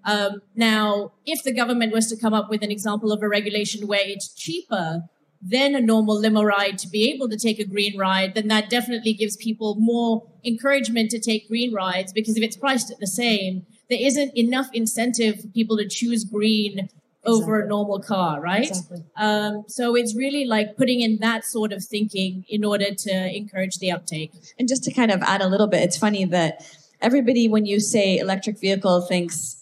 Um, 0.05 0.41
now, 0.55 1.13
if 1.27 1.43
the 1.43 1.53
government 1.53 1.93
was 1.93 2.07
to 2.09 2.17
come 2.17 2.33
up 2.33 2.49
with 2.49 2.63
an 2.63 2.71
example 2.71 3.13
of 3.13 3.23
a 3.23 3.29
regulation 3.29 3.87
where 3.87 4.01
it's 4.03 4.33
cheaper 4.33 5.03
than 5.41 5.75
a 5.75 5.81
normal 5.81 6.19
limo 6.19 6.43
ride 6.43 6.79
to 6.79 6.89
be 6.89 7.11
able 7.13 7.29
to 7.29 7.37
take 7.37 7.59
a 7.59 7.65
green 7.65 7.97
ride, 7.97 8.35
then 8.35 8.49
that 8.49 8.69
definitely 8.69 9.13
gives 9.13 9.37
people 9.37 9.77
more 9.79 10.27
encouragement 10.45 11.11
to 11.11 11.21
take 11.21 11.49
green 11.49 11.73
rides 11.73 12.13
because 12.13 12.37
if 12.37 12.43
it's 12.43 12.57
priced 12.57 12.91
at 12.91 12.99
the 12.99 13.07
same, 13.07 13.65
there 13.89 13.99
isn't 14.01 14.37
enough 14.37 14.69
incentive 14.73 15.41
for 15.41 15.49
people 15.49 15.77
to 15.77 15.89
choose 15.89 16.25
green 16.25 16.89
over 17.25 17.61
a 17.61 17.67
normal 17.67 18.01
car, 18.01 18.41
right? 18.41 18.69
Exactly. 18.69 19.05
Um, 19.17 19.65
so 19.69 19.95
it's 19.95 20.17
really 20.17 20.45
like 20.45 20.77
putting 20.77 21.01
in 21.01 21.19
that 21.19 21.45
sort 21.45 21.73
of 21.73 21.85
thinking 21.85 22.45
in 22.49 22.65
order 22.65 22.95
to 22.95 23.37
encourage 23.37 23.79
the 23.79 23.91
uptake. 23.91 24.33
And 24.59 24.69
just 24.69 24.85
to 24.85 24.93
kind 24.93 25.11
of 25.11 25.23
add 25.23 25.41
a 25.41 25.49
little 25.49 25.67
bit, 25.67 25.83
it's 25.83 25.99
funny 25.99 26.25
that 26.27 26.65
everybody, 27.01 27.49
when 27.49 27.67
you 27.67 27.81
say 27.81 28.19
electric 28.19 28.61
vehicle, 28.61 29.03
thinks 29.03 29.58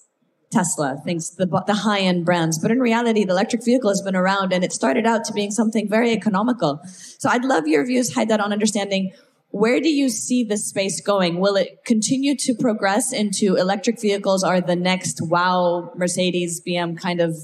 Tesla, 0.51 0.97
thinks 1.05 1.31
the, 1.31 1.47
the 1.67 1.75
high 1.75 2.01
end 2.01 2.25
brands. 2.25 2.59
But 2.59 2.71
in 2.71 2.81
reality, 2.81 3.25
the 3.25 3.33
electric 3.33 3.65
vehicle 3.65 3.91
has 3.91 4.01
been 4.01 4.17
around 4.17 4.53
and 4.53 4.65
it 4.65 4.73
started 4.73 5.07
out 5.07 5.25
to 5.25 5.33
being 5.33 5.51
something 5.51 5.89
very 5.89 6.13
economical. 6.13 6.81
So 7.19 7.29
I'd 7.29 7.45
love 7.45 7.67
your 7.67 7.85
views, 7.85 8.15
Haider, 8.15 8.41
on 8.41 8.53
understanding 8.53 9.13
Where 9.51 9.81
do 9.81 9.89
you 9.89 10.09
see 10.09 10.45
this 10.45 10.67
space 10.67 11.01
going? 11.01 11.41
Will 11.41 11.57
it 11.57 11.85
continue 11.85 12.37
to 12.37 12.55
progress 12.55 13.13
into 13.13 13.57
electric 13.57 14.01
vehicles 14.01 14.45
are 14.45 14.61
the 14.61 14.77
next 14.77 15.21
wow, 15.23 15.93
Mercedes, 15.97 16.61
BM 16.61 16.99
kind 16.99 17.21
of 17.21 17.37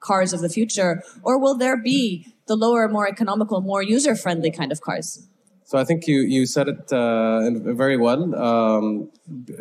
cars 0.00 0.32
of 0.32 0.40
the 0.40 0.48
future? 0.48 1.02
Or 1.22 1.38
will 1.38 1.56
there 1.56 1.80
be 1.80 2.26
the 2.46 2.56
lower, 2.56 2.88
more 2.88 3.08
economical, 3.08 3.60
more 3.60 3.82
user 3.82 4.14
friendly 4.14 4.50
kind 4.50 4.72
of 4.72 4.80
cars? 4.80 5.26
So 5.66 5.78
I 5.78 5.84
think 5.84 6.06
you, 6.06 6.20
you 6.20 6.44
said 6.46 6.68
it 6.68 6.92
uh, 6.92 7.50
very 7.74 7.96
well. 7.96 8.34
Um, 8.34 9.10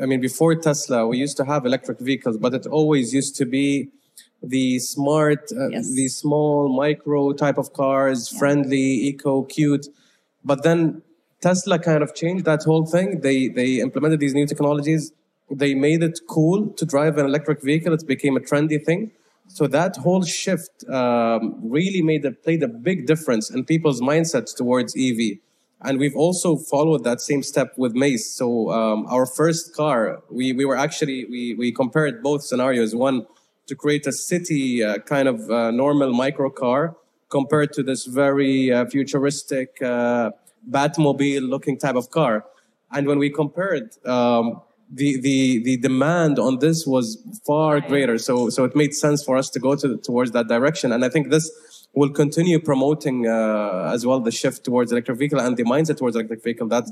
I 0.01 0.05
mean, 0.05 0.19
before 0.19 0.53
Tesla, 0.55 1.07
we 1.07 1.17
used 1.17 1.37
to 1.37 1.45
have 1.45 1.65
electric 1.65 1.99
vehicles, 1.99 2.37
but 2.37 2.53
it 2.53 2.65
always 2.67 3.13
used 3.13 3.35
to 3.37 3.45
be 3.45 3.89
the 4.41 4.79
smart, 4.79 5.49
uh, 5.53 5.69
Yes. 5.69 5.89
the 5.95 6.09
small 6.09 6.67
micro 6.67 7.31
type 7.31 7.57
of 7.57 7.71
cars, 7.71 8.27
friendly, 8.27 9.07
eco, 9.09 9.43
cute. 9.43 9.87
But 10.43 10.63
then 10.63 11.01
Tesla 11.39 11.79
kind 11.79 12.03
of 12.03 12.13
changed 12.13 12.43
that 12.45 12.63
whole 12.63 12.85
thing. 12.85 13.21
They 13.21 13.47
they 13.47 13.79
implemented 13.79 14.19
these 14.19 14.33
new 14.33 14.45
technologies. 14.45 15.13
They 15.49 15.73
made 15.73 16.03
it 16.03 16.19
cool 16.27 16.67
to 16.79 16.85
drive 16.85 17.17
an 17.17 17.25
electric 17.25 17.61
vehicle. 17.61 17.93
It 17.93 18.05
became 18.05 18.35
a 18.35 18.41
trendy 18.41 18.83
thing. 18.83 19.11
So 19.47 19.67
that 19.67 19.95
whole 19.97 20.23
shift 20.23 20.83
um, 20.89 21.59
really 21.63 22.01
made 22.01 22.25
a, 22.25 22.31
played 22.31 22.63
a 22.63 22.67
big 22.67 23.07
difference 23.07 23.49
in 23.49 23.63
people's 23.63 24.01
mindsets 24.01 24.55
towards 24.55 24.95
EV. 24.97 25.37
And 25.83 25.99
we've 25.99 26.15
also 26.15 26.55
followed 26.55 27.03
that 27.03 27.19
same 27.19 27.43
step 27.43 27.73
with 27.77 27.93
Mays. 27.93 28.29
So 28.33 28.71
um, 28.71 29.05
our 29.07 29.25
first 29.25 29.75
car, 29.75 30.23
we, 30.29 30.53
we 30.53 30.63
were 30.63 30.77
actually, 30.77 31.25
we, 31.25 31.55
we 31.55 31.71
compared 31.71 32.23
both 32.23 32.43
scenarios. 32.43 32.95
One, 32.95 33.27
to 33.67 33.75
create 33.75 34.05
a 34.07 34.11
city 34.11 34.83
uh, 34.83 34.97
kind 34.99 35.27
of 35.27 35.49
uh, 35.49 35.71
normal 35.71 36.13
micro 36.13 36.49
car 36.49 36.95
compared 37.29 37.73
to 37.73 37.83
this 37.83 38.05
very 38.05 38.71
uh, 38.71 38.85
futuristic 38.85 39.81
uh, 39.81 40.31
Batmobile 40.69 41.49
looking 41.49 41.77
type 41.77 41.95
of 41.95 42.09
car. 42.11 42.45
And 42.91 43.07
when 43.07 43.19
we 43.19 43.29
compared, 43.29 43.95
um, 44.05 44.61
the, 44.91 45.19
the, 45.19 45.63
the 45.63 45.77
demand 45.77 46.39
on 46.39 46.59
this 46.59 46.85
was 46.85 47.17
far 47.45 47.81
greater. 47.81 48.17
So, 48.17 48.49
so 48.49 48.63
it 48.63 48.75
made 48.75 48.93
sense 48.93 49.23
for 49.23 49.35
us 49.35 49.49
to 49.51 49.59
go 49.59 49.75
to, 49.75 49.97
towards 49.97 50.31
that 50.31 50.47
direction. 50.47 50.91
And 50.91 51.03
I 51.03 51.09
think 51.09 51.29
this 51.29 51.49
will 51.93 52.09
continue 52.09 52.59
promoting 52.59 53.27
uh, 53.27 53.91
as 53.93 54.05
well 54.05 54.19
the 54.19 54.31
shift 54.31 54.63
towards 54.63 54.91
electric 54.91 55.17
vehicle 55.17 55.39
and 55.39 55.57
the 55.57 55.63
mindset 55.63 55.97
towards 55.97 56.15
electric 56.15 56.43
vehicle 56.43 56.67
that 56.67 56.85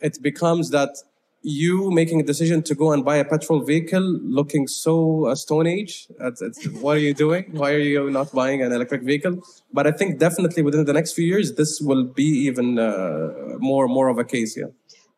it 0.00 0.20
becomes 0.22 0.70
that 0.70 0.96
you 1.42 1.90
making 1.90 2.20
a 2.20 2.22
decision 2.22 2.62
to 2.62 2.74
go 2.74 2.92
and 2.92 3.04
buy 3.04 3.16
a 3.16 3.24
petrol 3.24 3.60
vehicle 3.60 4.00
looking 4.00 4.66
so 4.66 5.26
uh, 5.26 5.34
stone 5.34 5.66
age 5.66 6.08
it's, 6.20 6.40
it's, 6.40 6.66
what 6.68 6.96
are 6.96 7.00
you 7.00 7.12
doing? 7.12 7.44
Why 7.52 7.74
are 7.74 7.78
you 7.78 8.10
not 8.10 8.32
buying 8.32 8.62
an 8.62 8.72
electric 8.72 9.02
vehicle? 9.02 9.42
But 9.72 9.86
i 9.86 9.92
think 9.92 10.18
definitely 10.18 10.62
within 10.62 10.86
the 10.86 10.94
next 10.94 11.12
few 11.12 11.26
years 11.26 11.54
this 11.54 11.80
will 11.82 12.04
be 12.04 12.24
even 12.48 12.78
uh, 12.78 13.32
more 13.58 13.86
more 13.88 14.08
of 14.08 14.18
a 14.18 14.24
case 14.24 14.56
yeah. 14.56 14.70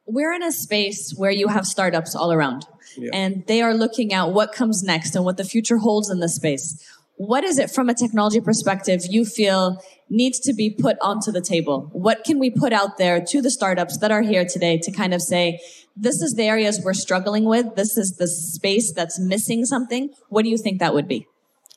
We're 0.08 0.32
in 0.32 0.42
a 0.42 0.52
space 0.52 1.14
where 1.16 1.32
you 1.32 1.48
have 1.48 1.66
startups 1.66 2.14
all 2.14 2.32
around. 2.32 2.66
Yeah. 2.98 3.10
and 3.12 3.46
they 3.46 3.60
are 3.60 3.75
looking 3.75 4.14
at 4.14 4.30
what 4.32 4.52
comes 4.52 4.82
next 4.82 5.14
and 5.14 5.22
what 5.22 5.36
the 5.36 5.44
future 5.44 5.76
holds 5.76 6.08
in 6.08 6.20
this 6.20 6.36
space. 6.36 6.82
What 7.16 7.44
is 7.44 7.58
it 7.58 7.70
from 7.70 7.88
a 7.88 7.94
technology 7.94 8.40
perspective 8.40 9.00
you 9.08 9.25
feel 9.25 9.82
needs 10.11 10.38
to 10.40 10.52
be 10.52 10.68
put 10.70 10.99
onto 11.00 11.32
the 11.32 11.40
table? 11.40 11.88
What 11.92 12.25
can 12.25 12.38
we 12.38 12.50
put 12.50 12.75
out 12.75 12.99
there 12.99 13.25
to 13.25 13.40
the 13.40 13.50
startups 13.50 13.99
that 13.99 14.11
are 14.11 14.20
here 14.20 14.44
today 14.44 14.78
to 14.82 14.92
kind 14.92 15.14
of 15.14 15.23
say, 15.23 15.58
this 15.96 16.20
is 16.20 16.35
the 16.35 16.42
areas 16.42 16.78
we're 16.85 16.92
struggling 16.92 17.44
with. 17.44 17.75
This 17.75 17.96
is 17.96 18.16
the 18.16 18.28
space 18.28 18.92
that's 18.92 19.18
missing 19.18 19.64
something. 19.64 20.11
What 20.28 20.42
do 20.42 20.50
you 20.50 20.58
think 20.58 20.78
that 20.80 20.92
would 20.92 21.08
be? 21.08 21.26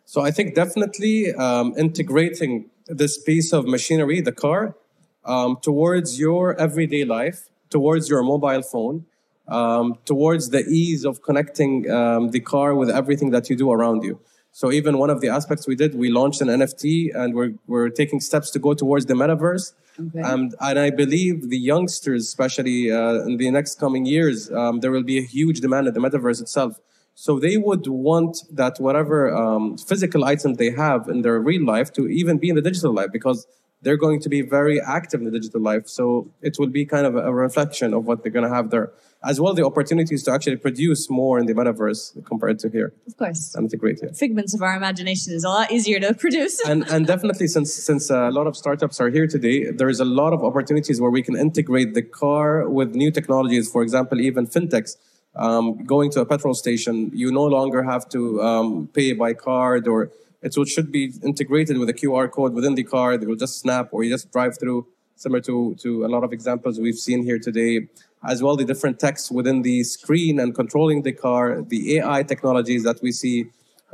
So 0.03 0.22
I 0.22 0.31
think 0.31 0.55
definitely 0.55 1.34
um, 1.34 1.74
integrating 1.77 2.69
this 2.88 3.17
piece 3.17 3.53
of 3.53 3.65
machinery, 3.65 4.19
the 4.19 4.34
car, 4.34 4.75
um, 5.24 5.58
towards 5.62 6.19
your 6.19 6.60
everyday 6.60 7.05
life, 7.05 7.48
towards 7.69 8.10
your 8.10 8.24
mobile 8.24 8.63
phone, 8.63 9.05
um, 9.48 10.00
towards 10.03 10.50
the 10.50 10.65
ease 10.65 11.05
of 11.05 11.22
connecting 11.22 11.89
um, 11.89 12.31
the 12.31 12.41
car 12.41 12.75
with 12.75 12.89
everything 12.89 13.29
that 13.31 13.50
you 13.50 13.55
do 13.55 13.72
around 13.72 14.03
you. 14.03 14.19
So 14.60 14.74
even 14.74 14.98
one 14.98 15.10
of 15.10 15.22
the 15.22 15.30
aspects 15.30 15.66
we 15.70 15.75
did, 15.78 15.96
we 15.96 16.10
launched 16.10 16.42
an 16.42 16.50
NFT, 16.50 17.16
and 17.16 17.34
we're 17.34 17.54
we're 17.66 17.88
taking 18.01 18.20
steps 18.20 18.51
to 18.51 18.60
go 18.60 18.74
towards 18.74 19.06
the 19.06 19.13
metaverse. 19.13 19.72
And 19.98 20.54
and 20.60 20.78
I 20.88 20.89
believe 20.89 21.50
the 21.50 21.62
youngsters, 21.72 22.22
especially 22.28 22.92
uh, 22.92 23.28
in 23.28 23.38
the 23.38 23.50
next 23.51 23.80
coming 23.80 24.06
years, 24.06 24.51
um, 24.51 24.82
there 24.82 24.92
will 24.92 25.08
be 25.13 25.18
a 25.18 25.28
huge 25.36 25.62
demand 25.62 25.88
in 25.88 25.94
the 25.94 26.01
metaverse 26.01 26.42
itself. 26.42 26.74
So 27.16 27.39
they 27.39 27.56
would 27.56 27.88
want 27.88 28.44
that 28.51 28.82
whatever 28.82 29.34
um, 29.34 29.78
physical 29.78 30.25
item 30.25 30.56
they 30.56 30.72
have 30.72 31.08
in 31.08 31.22
their 31.22 31.39
real 31.39 31.66
life 31.66 31.94
to 31.94 32.10
even 32.10 32.38
be 32.38 32.50
in 32.50 32.56
the 32.58 32.66
digital 32.70 32.94
life 32.94 33.12
because 33.13 33.48
they're 33.81 33.98
going 33.98 34.19
to 34.19 34.29
be 34.29 34.41
very 34.41 34.79
active 34.81 35.21
in 35.21 35.25
the 35.25 35.31
digital 35.31 35.62
life. 35.62 35.88
So 35.88 36.29
it 36.41 36.57
will 36.59 36.67
be 36.67 36.86
kind 36.86 37.05
of 37.05 37.15
a, 37.15 37.33
reflection 37.33 37.93
of 37.93 38.05
what 38.05 38.21
they're 38.21 38.31
going 38.31 38.48
to 38.50 38.53
have 38.53 38.69
there, 38.69 38.91
as 39.24 39.39
well 39.39 39.53
the 39.53 39.65
opportunities 39.65 40.24
to 40.24 40.31
actually 40.31 40.57
produce 40.57 41.09
more 41.09 41.39
in 41.39 41.45
the 41.45 41.53
metaverse 41.53 42.24
compared 42.25 42.59
to 42.59 42.69
here 42.69 42.93
Of 43.07 43.15
course. 43.17 43.55
and 43.55 43.63
integrate 43.65 44.00
it. 44.01 44.17
Figments 44.17 44.53
of 44.53 44.62
our 44.62 44.75
imagination 44.75 45.33
is 45.33 45.43
a 45.45 45.50
lot 45.50 45.71
easier 45.71 46.00
to 46.01 46.13
produce. 46.25 46.59
and 46.67 46.83
and 46.89 47.07
definitely 47.07 47.48
since 47.48 47.74
since 47.74 48.09
a 48.09 48.29
lot 48.31 48.48
of 48.48 48.57
startups 48.57 49.00
are 49.00 49.09
here 49.09 49.27
today, 49.27 49.71
there 49.71 49.89
is 49.89 50.00
a 50.01 50.05
lot 50.21 50.33
of 50.33 50.43
opportunities 50.43 51.00
where 51.00 51.12
we 51.12 51.21
can 51.21 51.36
integrate 51.38 51.93
the 51.93 52.01
car 52.01 52.67
with 52.67 52.93
new 52.95 53.12
technologies. 53.12 53.71
For 53.71 53.81
example, 53.83 54.19
even 54.19 54.45
fintechs. 54.48 54.98
Um, 55.36 55.86
going 55.86 56.09
to 56.12 56.21
a 56.21 56.25
petrol 56.25 56.55
station, 56.55 57.12
you 57.13 57.31
no 57.31 57.45
longer 57.45 57.83
have 57.83 58.09
to 58.09 58.41
um, 58.41 58.89
pay 58.93 59.13
by 59.13 59.33
card, 59.33 59.88
or 59.88 60.12
it 60.41 60.55
will- 60.55 60.65
should 60.65 60.91
be 60.91 61.12
integrated 61.24 61.77
with 61.77 61.89
a 61.89 61.93
QR 61.93 62.27
code 62.27 62.53
within 62.53 62.75
the 62.75 62.84
car. 62.84 63.17
They 63.17 63.25
will 63.25 63.36
just 63.46 63.60
snap, 63.60 63.89
or 63.91 64.03
you 64.03 64.10
just 64.10 64.31
drive 64.31 64.58
through. 64.60 64.86
Similar 65.15 65.41
to 65.41 65.75
to 65.84 66.05
a 66.05 66.10
lot 66.15 66.24
of 66.24 66.31
examples 66.31 66.79
we've 66.79 67.01
seen 67.08 67.24
here 67.24 67.39
today, 67.39 67.88
as 68.24 68.41
well 68.43 68.55
the 68.55 68.63
different 68.72 69.00
texts 69.00 69.29
within 69.29 69.63
the 69.63 69.84
screen 69.84 70.39
and 70.39 70.55
controlling 70.55 71.01
the 71.01 71.12
car, 71.12 71.62
the 71.62 71.98
AI 71.98 72.24
technologies 72.24 72.84
that 72.84 73.01
we 73.01 73.12
see 73.12 73.38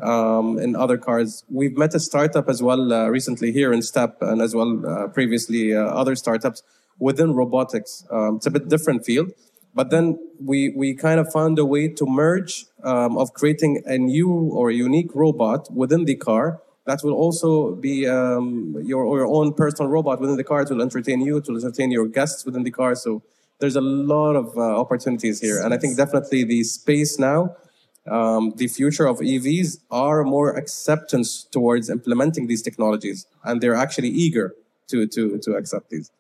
um, 0.02 0.60
in 0.60 0.76
other 0.76 0.98
cars. 0.98 1.44
We've 1.50 1.78
met 1.78 1.96
a 1.96 2.00
startup 2.00 2.48
as 2.50 2.62
well 2.62 2.94
uh, 2.94 3.08
recently 3.08 3.52
here 3.52 3.72
in 3.74 3.82
Step, 3.82 4.18
and 4.22 4.42
as 4.42 4.54
well 4.54 4.72
uh, 4.86 5.08
previously 5.08 5.74
uh, 5.76 5.82
other 6.02 6.16
startups 6.16 6.62
within 7.00 7.34
robotics. 7.34 8.06
Um, 8.12 8.36
it's 8.38 8.46
a 8.46 8.52
bit 8.52 8.68
different 8.70 9.06
field, 9.06 9.32
but 9.76 9.90
then 9.90 10.18
we 10.40 10.74
we 10.76 10.96
kind 10.96 11.20
of 11.20 11.32
found 11.32 11.60
a 11.60 11.66
way 11.66 11.88
to 11.90 12.06
merge 12.06 12.66
um, 12.84 13.18
of 13.18 13.34
creating 13.34 13.84
a 13.86 13.98
new 13.98 14.32
or 14.32 14.72
unique 14.72 15.14
robot 15.14 15.72
within 15.72 16.06
the 16.06 16.16
car. 16.16 16.62
That 16.86 17.00
will 17.04 17.14
also 17.14 17.76
be 17.76 18.08
um, 18.08 18.76
your 18.84 19.04
your 19.18 19.28
own 19.28 19.54
personal 19.54 19.92
robot 19.92 20.20
within 20.22 20.38
the 20.38 20.44
car. 20.44 20.66
Will 20.70 20.82
entertain 20.82 21.22
you. 21.22 21.42
Will 21.48 21.58
entertain 21.58 21.92
your 21.92 22.08
guests 22.08 22.46
within 22.46 22.64
the 22.64 22.72
car. 22.72 22.96
So 22.96 23.22
there's 23.60 23.76
a 23.76 23.82
lot 23.82 24.36
of 24.36 24.58
uh, 24.58 24.62
opportunities 24.62 25.40
here, 25.42 25.62
and 25.62 25.74
I 25.74 25.78
think 25.78 25.98
definitely 25.98 26.44
the 26.44 26.64
space 26.64 27.20
now 27.20 27.56
um, 28.10 28.54
the 28.58 28.68
future 28.68 29.08
of 29.08 29.18
EVs 29.18 29.80
are 29.90 30.24
more 30.24 30.56
acceptance 30.56 31.44
towards 31.44 31.90
implementing 31.90 32.48
these 32.48 32.62
technologies, 32.62 33.26
and 33.44 33.62
they're 33.62 33.76
actually 33.76 34.10
eager 34.10 34.54
to 34.90 35.08
to 35.08 35.40
to 35.40 35.54
accept 35.56 35.90
these. 35.90 36.12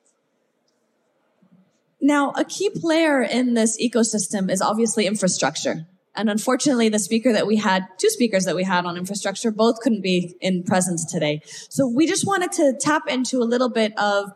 Now, 2.05 2.33
a 2.37 2.45
key 2.45 2.69
player 2.69 3.23
in 3.23 3.55
this 3.55 3.81
ecosystem 3.81 4.51
is 4.51 4.61
obviously 4.61 5.07
infrastructure. 5.07 5.87
And 6.15 6.29
unfortunately, 6.29 6.87
the 6.87 6.99
speaker 6.99 7.33
that 7.33 7.47
we 7.47 7.55
had, 7.55 7.87
two 7.97 8.09
speakers 8.09 8.45
that 8.45 8.55
we 8.55 8.63
had 8.63 8.85
on 8.85 8.95
infrastructure, 8.95 9.49
both 9.49 9.79
couldn't 9.79 10.03
be 10.03 10.37
in 10.39 10.61
presence 10.61 11.03
today. 11.03 11.41
So 11.67 11.87
we 11.87 12.05
just 12.05 12.27
wanted 12.27 12.51
to 12.53 12.77
tap 12.79 13.07
into 13.07 13.39
a 13.39 13.43
little 13.43 13.69
bit 13.69 13.97
of 13.97 14.29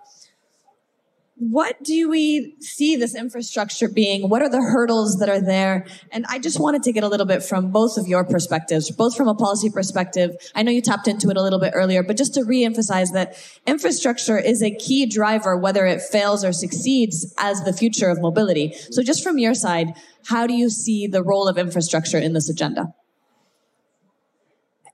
what 1.40 1.82
do 1.84 2.10
we 2.10 2.54
see 2.60 2.98
this 2.98 3.16
infrastructure 3.16 3.88
being? 3.88 4.28
What 4.28 4.42
are 4.42 4.50
the 4.50 4.62
hurdles 4.62 5.20
that 5.20 5.30
are 5.30 5.40
there? 5.40 5.86
And 6.12 6.26
I 6.28 6.38
just 6.38 6.60
wanted 6.60 6.84
to 6.84 6.92
get 6.92 7.06
a 7.06 7.08
little 7.08 7.26
bit 7.26 7.42
from 7.42 7.72
both 7.72 7.98
of 7.98 8.08
your 8.08 8.26
perspectives, 8.26 8.92
both 8.92 9.16
from 9.16 9.30
a 9.30 9.34
policy 9.34 9.70
perspective. 9.70 10.36
I 10.54 10.64
know 10.64 10.72
you 10.72 10.82
tapped 10.82 11.08
into 11.08 11.30
it 11.30 11.38
a 11.38 11.42
little 11.42 11.60
bit 11.60 11.72
earlier, 11.74 12.04
but 12.04 12.18
just 12.18 12.34
to 12.34 12.42
reemphasize 12.42 13.14
that 13.14 13.38
infrastructure 13.66 14.38
is 14.38 14.62
a 14.62 14.76
key 14.76 15.06
driver, 15.06 15.56
whether 15.56 15.86
it 15.86 16.02
fails 16.02 16.44
or 16.44 16.52
succeeds 16.52 17.34
as 17.38 17.64
the 17.64 17.72
future 17.72 18.10
of 18.10 18.20
mobility. 18.20 18.74
So 18.92 19.02
just 19.02 19.24
from 19.24 19.38
your 19.38 19.54
side, 19.54 19.94
how 20.26 20.46
do 20.46 20.54
you 20.54 20.70
see 20.70 21.08
the 21.08 21.24
role 21.24 21.48
of 21.48 21.58
infrastructure 21.58 22.18
in 22.18 22.34
this 22.34 22.50
agenda? 22.50 22.94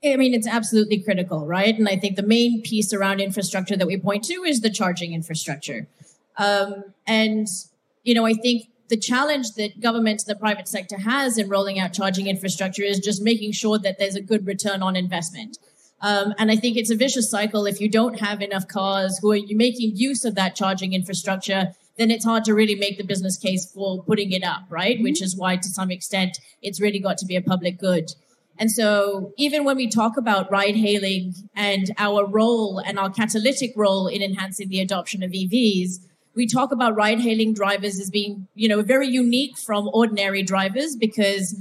I 0.03 0.17
mean, 0.17 0.35
it's 0.35 0.47
absolutely 0.47 1.01
critical, 1.01 1.47
right? 1.47 1.75
And 1.75 1.89
I 1.89 1.95
think 1.95 2.15
the 2.15 2.23
main 2.23 2.61
piece 2.61 2.93
around 2.93 3.19
infrastructure 3.19 3.75
that 3.75 3.87
we 3.87 3.97
point 3.97 4.23
to 4.25 4.43
is 4.43 4.61
the 4.61 4.69
charging 4.69 5.13
infrastructure. 5.13 5.87
Um, 6.37 6.83
and, 7.07 7.47
you 8.03 8.13
know, 8.13 8.25
I 8.25 8.33
think 8.33 8.67
the 8.89 8.97
challenge 8.97 9.53
that 9.53 9.79
government 9.79 10.23
and 10.27 10.35
the 10.35 10.39
private 10.39 10.67
sector 10.67 10.97
has 10.97 11.37
in 11.37 11.49
rolling 11.49 11.79
out 11.79 11.93
charging 11.93 12.27
infrastructure 12.27 12.83
is 12.83 12.99
just 12.99 13.21
making 13.21 13.51
sure 13.51 13.79
that 13.79 13.97
there's 13.97 14.15
a 14.15 14.21
good 14.21 14.45
return 14.45 14.83
on 14.83 14.95
investment. 14.95 15.57
Um, 16.01 16.33
and 16.37 16.51
I 16.51 16.55
think 16.55 16.77
it's 16.77 16.91
a 16.91 16.95
vicious 16.95 17.31
cycle. 17.31 17.65
If 17.65 17.81
you 17.81 17.89
don't 17.89 18.19
have 18.19 18.41
enough 18.41 18.67
cars 18.67 19.17
who 19.19 19.31
are 19.31 19.39
making 19.49 19.95
use 19.95 20.23
of 20.25 20.35
that 20.35 20.55
charging 20.55 20.93
infrastructure, 20.93 21.73
then 21.97 22.11
it's 22.11 22.25
hard 22.25 22.43
to 22.45 22.53
really 22.53 22.75
make 22.75 22.97
the 22.97 23.03
business 23.03 23.37
case 23.37 23.71
for 23.71 24.03
putting 24.03 24.31
it 24.31 24.43
up, 24.43 24.63
right? 24.69 25.01
Which 25.01 25.21
is 25.21 25.35
why, 25.35 25.55
to 25.55 25.67
some 25.69 25.89
extent, 25.89 26.37
it's 26.61 26.81
really 26.81 26.99
got 26.99 27.17
to 27.19 27.25
be 27.25 27.35
a 27.35 27.41
public 27.41 27.79
good. 27.79 28.11
And 28.57 28.71
so, 28.71 29.33
even 29.37 29.63
when 29.63 29.75
we 29.75 29.89
talk 29.89 30.15
about 30.17 30.51
ride 30.51 30.75
hailing 30.75 31.33
and 31.55 31.91
our 31.97 32.25
role 32.25 32.79
and 32.79 32.97
our 32.97 33.09
catalytic 33.09 33.73
role 33.75 34.07
in 34.07 34.21
enhancing 34.21 34.69
the 34.69 34.79
adoption 34.79 35.23
of 35.23 35.31
EVs, 35.31 35.99
we 36.35 36.47
talk 36.47 36.71
about 36.71 36.95
ride 36.95 37.19
hailing 37.19 37.53
drivers 37.53 37.99
as 37.99 38.09
being, 38.09 38.47
you 38.55 38.67
know, 38.67 38.81
very 38.81 39.07
unique 39.07 39.57
from 39.57 39.89
ordinary 39.93 40.43
drivers 40.43 40.95
because 40.95 41.55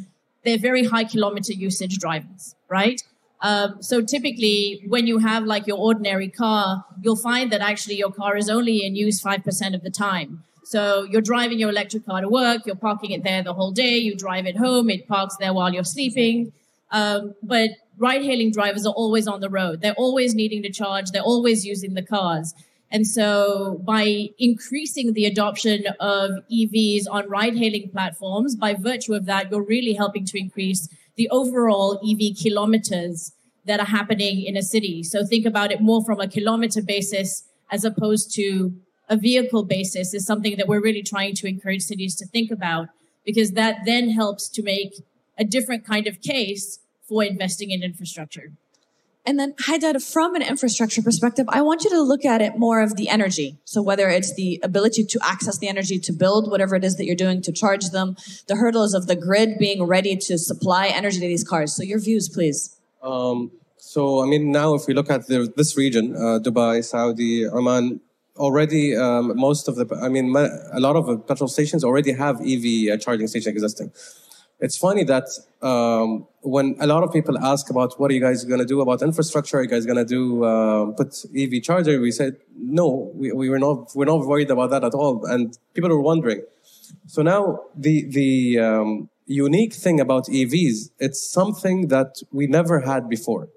they're 0.45 0.59
very 0.59 0.85
high 0.85 1.05
kilometer 1.05 1.53
usage 1.53 1.99
drivers, 1.99 2.55
right? 2.69 3.01
Um, 3.41 3.83
so 3.83 4.01
typically, 4.01 4.83
when 4.89 5.07
you 5.07 5.19
have 5.19 5.45
like 5.45 5.67
your 5.67 5.79
ordinary 5.79 6.29
car, 6.29 6.85
you'll 7.03 7.17
find 7.17 7.53
that 7.53 7.61
actually 7.61 7.97
your 7.97 8.11
car 8.11 8.37
is 8.37 8.49
only 8.49 8.85
in 8.85 8.97
use 8.97 9.23
5% 9.23 9.75
of 9.75 9.83
the 9.83 9.91
time. 9.91 10.45
So 10.65 11.03
you're 11.05 11.21
driving 11.21 11.59
your 11.59 11.69
electric 11.69 12.07
car 12.07 12.23
to 12.23 12.29
work, 12.29 12.63
you're 12.65 12.75
parking 12.75 13.11
it 13.11 13.23
there 13.23 13.43
the 13.43 13.53
whole 13.53 13.71
day, 13.71 13.99
you 13.99 14.17
drive 14.17 14.47
it 14.47 14.57
home, 14.57 14.89
it 14.89 15.07
parks 15.07 15.37
there 15.37 15.53
while 15.53 15.73
you're 15.73 15.85
sleeping. 15.85 16.53
Um, 16.91 17.35
but 17.43 17.71
ride 17.99 18.23
hailing 18.23 18.51
drivers 18.51 18.87
are 18.87 18.95
always 18.95 19.29
on 19.29 19.41
the 19.41 19.51
road. 19.51 19.83
They're 19.83 19.95
always 19.95 20.35
needing 20.35 20.63
to 20.63 20.71
charge, 20.71 21.11
they're 21.11 21.23
always 21.23 21.67
using 21.67 21.95
the 21.95 22.03
cars. 22.03 22.55
And 22.91 23.07
so 23.07 23.81
by 23.85 24.29
increasing 24.39 25.15
the 25.15 25.27
adoption 25.27 25.85
of 25.99 26.31
EVs 26.53 27.05
on 27.11 27.29
ride 27.29 27.57
hailing 27.57 27.91
platforms, 27.91 28.55
by 28.55 28.75
virtue 28.75 29.15
of 29.15 29.27
that, 29.27 29.51
you're 29.51 29.65
really 29.65 29.95
helping 29.95 30.25
to 30.27 30.39
increase 30.39 30.89
the 31.17 31.29
overall 31.31 32.01
EV 32.09 32.37
kilometers 32.41 33.33
that 33.67 33.81
are 33.81 33.87
happening 33.87 34.43
in 34.43 34.57
a 34.57 34.63
city. 34.63 35.03
So 35.03 35.25
think 35.25 35.47
about 35.47 35.73
it 35.73 35.81
more 35.81 36.05
from 36.05 36.21
a 36.21 36.29
kilometer 36.29 36.83
basis 36.83 37.45
as 37.71 37.85
opposed 37.85 38.35
to 38.35 38.75
a 39.09 39.17
vehicle 39.17 39.65
basis 39.65 40.15
is 40.15 40.27
something 40.27 40.57
that 40.57 40.69
we're 40.69 40.81
really 40.81 41.03
trying 41.03 41.35
to 41.37 41.49
encourage 41.49 41.83
cities 41.83 42.15
to 42.17 42.27
think 42.27 42.51
about 42.51 42.89
because 43.25 43.53
that 43.53 43.79
then 43.85 44.11
helps 44.11 44.49
to 44.51 44.63
make 44.63 44.95
a 45.39 45.45
different 45.45 45.85
kind 45.85 46.07
of 46.07 46.21
case 46.21 46.79
for 47.09 47.25
investing 47.25 47.71
in 47.71 47.83
infrastructure. 47.83 48.53
And 49.27 49.39
then, 49.39 49.55
Haider, 49.55 50.03
from 50.03 50.35
an 50.35 50.43
infrastructure 50.43 51.01
perspective, 51.01 51.47
I 51.49 51.63
want 51.63 51.83
you 51.83 51.91
to 51.91 52.03
look 52.03 52.27
at 52.27 52.43
it 52.43 52.59
more 52.59 52.83
of 52.83 52.97
the 52.97 53.09
energy. 53.09 53.57
So 53.65 53.81
whether 53.81 54.09
it's 54.09 54.35
the 54.35 54.61
ability 54.63 55.05
to 55.05 55.19
access 55.23 55.57
the 55.57 55.69
energy 55.69 55.99
to 56.01 56.13
build 56.13 56.51
whatever 56.51 56.77
it 56.77 56.85
is 56.85 56.97
that 56.99 57.07
you're 57.07 57.17
doing 57.17 57.41
to 57.43 57.53
charge 57.53 57.89
them, 57.89 58.17
the 58.49 58.57
hurdles 58.57 58.93
of 58.93 59.07
the 59.07 59.17
grid 59.17 59.57
being 59.59 59.85
ready 59.85 60.15
to 60.17 60.37
supply 60.37 60.89
energy 60.89 61.21
to 61.21 61.27
these 61.27 61.43
cars. 61.43 61.75
So 61.75 61.83
your 61.83 62.01
views, 62.01 62.29
please. 62.29 62.77
Um, 63.03 63.51
so, 63.79 64.23
I 64.23 64.27
mean, 64.27 64.53
now 64.53 64.75
if 64.75 64.87
we 64.87 64.93
look 64.93 65.11
at 65.11 65.27
the, 65.27 65.51
this 65.57 65.77
region, 65.77 66.15
uh, 66.15 66.39
Dubai, 66.43 66.85
Saudi, 66.85 67.47
Oman, 67.47 68.01
already 68.37 68.97
um, 68.97 69.37
most 69.37 69.69
of 69.69 69.77
the, 69.77 69.87
I 70.03 70.09
mean, 70.09 70.35
a 70.37 70.81
lot 70.81 70.97
of 70.97 71.07
the 71.07 71.17
petrol 71.17 71.49
stations 71.49 71.83
already 71.83 72.13
have 72.13 72.41
EV 72.41 72.93
uh, 72.93 72.97
charging 72.99 73.27
stations 73.27 73.55
existing. 73.55 73.93
It's 74.65 74.79
funny 74.79 75.05
that 75.05 75.29
um, 75.61 76.27
when 76.41 76.77
a 76.81 76.87
lot 76.87 77.03
of 77.05 77.13
people 77.13 77.37
ask 77.37 77.69
about 77.69 78.01
what 78.01 78.11
are 78.11 78.15
you 78.15 78.21
guys 78.29 78.47
going 78.47 78.61
to 78.61 78.71
do 78.75 78.81
about 78.81 79.03
infrastructure, 79.03 79.59
are 79.59 79.63
you 79.63 79.69
guys 79.69 79.85
going 79.85 79.99
to 79.99 80.07
do 80.07 80.43
uh, 80.43 80.87
put 80.93 81.11
EV 81.37 81.63
charger? 81.63 82.01
We 82.01 82.11
said 82.11 82.37
no, 82.57 83.13
we, 83.15 83.31
we 83.33 83.51
were 83.51 83.59
not 83.59 83.95
we're 83.95 84.07
not 84.07 84.27
worried 84.27 84.51
about 84.51 84.71
that 84.71 84.83
at 84.83 84.95
all, 84.95 85.27
and 85.27 85.59
people 85.75 85.91
were 85.91 86.01
wondering. 86.01 86.41
So 87.07 87.21
now 87.21 87.61
the 87.77 88.07
the 88.09 88.59
um, 88.59 89.11
unique 89.27 89.75
thing 89.75 90.01
about 90.01 90.25
EVs, 90.29 90.77
it's 90.99 91.21
something 91.31 91.89
that 91.89 92.23
we 92.33 92.47
never 92.47 92.81
had 92.81 93.07
before. 93.07 93.51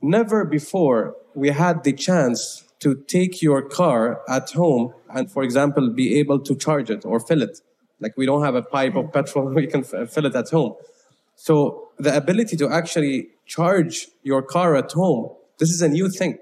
Never 0.00 0.44
before 0.44 1.16
we 1.34 1.48
had 1.50 1.82
the 1.82 1.92
chance 1.92 2.62
to 2.84 2.94
take 3.08 3.42
your 3.42 3.62
car 3.62 4.20
at 4.28 4.52
home 4.52 4.94
and, 5.12 5.28
for 5.28 5.42
example, 5.42 5.90
be 5.90 6.20
able 6.20 6.38
to 6.38 6.54
charge 6.54 6.88
it 6.88 7.04
or 7.04 7.18
fill 7.18 7.42
it. 7.42 7.60
Like 8.00 8.16
we 8.16 8.26
don't 8.26 8.42
have 8.42 8.54
a 8.54 8.62
pipe 8.62 8.94
of 8.96 9.12
petrol, 9.12 9.46
we 9.54 9.66
can 9.66 9.84
fill 9.84 10.26
it 10.26 10.34
at 10.34 10.50
home. 10.50 10.74
So 11.36 11.88
the 11.98 12.16
ability 12.16 12.56
to 12.56 12.68
actually 12.68 13.28
charge 13.46 14.08
your 14.22 14.42
car 14.42 14.74
at 14.76 14.92
home, 14.92 15.30
this 15.58 15.70
is 15.70 15.82
a 15.82 15.88
new 15.88 16.08
thing. 16.08 16.38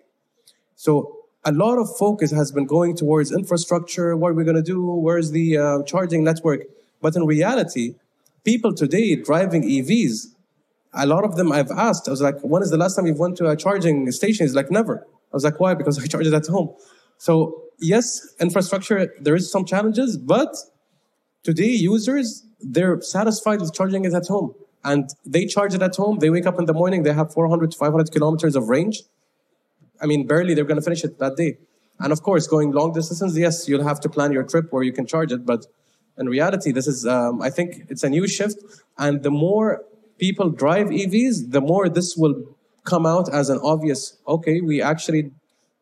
So 0.77 1.25
a 1.45 1.53
lot 1.53 1.79
of 1.79 1.89
focus 1.97 2.31
has 2.31 2.51
been 2.53 2.67
going 2.67 2.97
towards 2.97 3.31
infrastructure. 3.33 4.17
What 4.17 4.31
are 4.31 4.35
we 4.35 4.45
going 4.45 4.57
to 4.57 4.63
do? 4.63 4.83
Where's 4.83 5.31
the 5.31 5.59
uh, 5.59 5.83
charging 5.83 6.25
network? 6.25 6.63
But 7.03 7.17
in 7.17 7.27
reality, 7.27 7.97
people 8.45 8.73
today 8.73 9.17
driving 9.17 9.63
EVs, 9.63 10.29
a 10.95 11.07
lot 11.07 11.25
of 11.25 11.37
them 11.37 11.53
I've 11.53 11.71
asked, 11.71 12.09
I 12.09 12.13
was 12.13 12.23
like, 12.23 12.41
when 12.41 12.63
is 12.63 12.71
the 12.71 12.77
last 12.77 12.97
time 12.97 13.07
you 13.07 13.15
went 13.15 13.37
to 13.39 13.51
a 13.51 13.57
charging 13.57 14.11
station? 14.13 14.47
He's 14.47 14.55
like, 14.55 14.71
never. 14.71 15.07
I 15.07 15.37
was 15.37 15.45
like, 15.45 15.61
why? 15.61 15.75
Because 15.75 15.99
I 16.03 16.07
charge 16.07 16.27
it 16.27 16.35
at 16.35 16.47
home. 16.47 16.75
So 17.19 17.63
yes, 17.79 18.35
infrastructure, 18.41 19.13
there 19.21 19.35
is 19.35 19.51
some 19.51 19.65
challenges, 19.65 20.17
but 20.17 20.55
Today, 21.45 21.69
users, 21.69 22.47
they're 22.59 23.01
satisfied 23.03 23.61
with 23.61 23.75
charging 23.75 24.07
it 24.07 24.15
at 24.15 24.27
home. 24.27 24.55
And 24.83 25.11
they 25.25 25.45
charge 25.47 25.75
it 25.75 25.83
at 25.83 25.95
home. 25.95 26.19
They 26.19 26.31
wake 26.31 26.47
up 26.47 26.59
in 26.59 26.65
the 26.65 26.73
morning, 26.73 27.03
they 27.03 27.13
have 27.13 27.33
400 27.33 27.71
to 27.73 27.77
500 27.77 28.11
kilometers 28.11 28.57
of 28.57 28.69
range. 28.69 29.03
I 30.01 30.07
mean, 30.07 30.27
barely 30.27 30.55
they're 30.55 30.65
going 30.65 30.81
to 30.81 30.83
finish 30.83 31.05
it 31.05 31.19
that 31.19 31.37
day. 31.37 31.59
And 32.01 32.13
of 32.13 32.23
course, 32.23 32.47
going 32.47 32.73
long 32.73 32.93
distances, 32.93 33.39
yes, 33.39 33.69
you'll 33.69 33.85
have 33.85 34.01
to 34.01 34.09
plan 34.09 34.33
your 34.33 34.43
trip 34.43 34.73
where 34.73 34.83
you 34.83 34.93
can 34.93 35.07
charge 35.07 35.33
it. 35.33 35.47
But 35.47 35.67
in 36.19 36.29
reality, 36.29 36.73
this 36.73 36.87
is, 36.87 37.07
um, 37.07 37.41
I 37.41 37.51
think 37.51 37.87
it's 37.89 38.03
a 38.03 38.09
new 38.09 38.27
shift. 38.27 38.59
And 38.99 39.23
the 39.23 39.31
more 39.31 39.85
people 40.19 40.51
drive 40.51 40.89
EVs, 40.89 41.53
the 41.53 41.61
more 41.61 41.89
this 41.89 42.17
will 42.17 42.57
come 42.85 43.07
out 43.07 43.33
as 43.33 43.51
an 43.51 43.61
obvious, 43.63 44.17
okay, 44.27 44.61
we 44.61 44.83
actually 44.83 45.31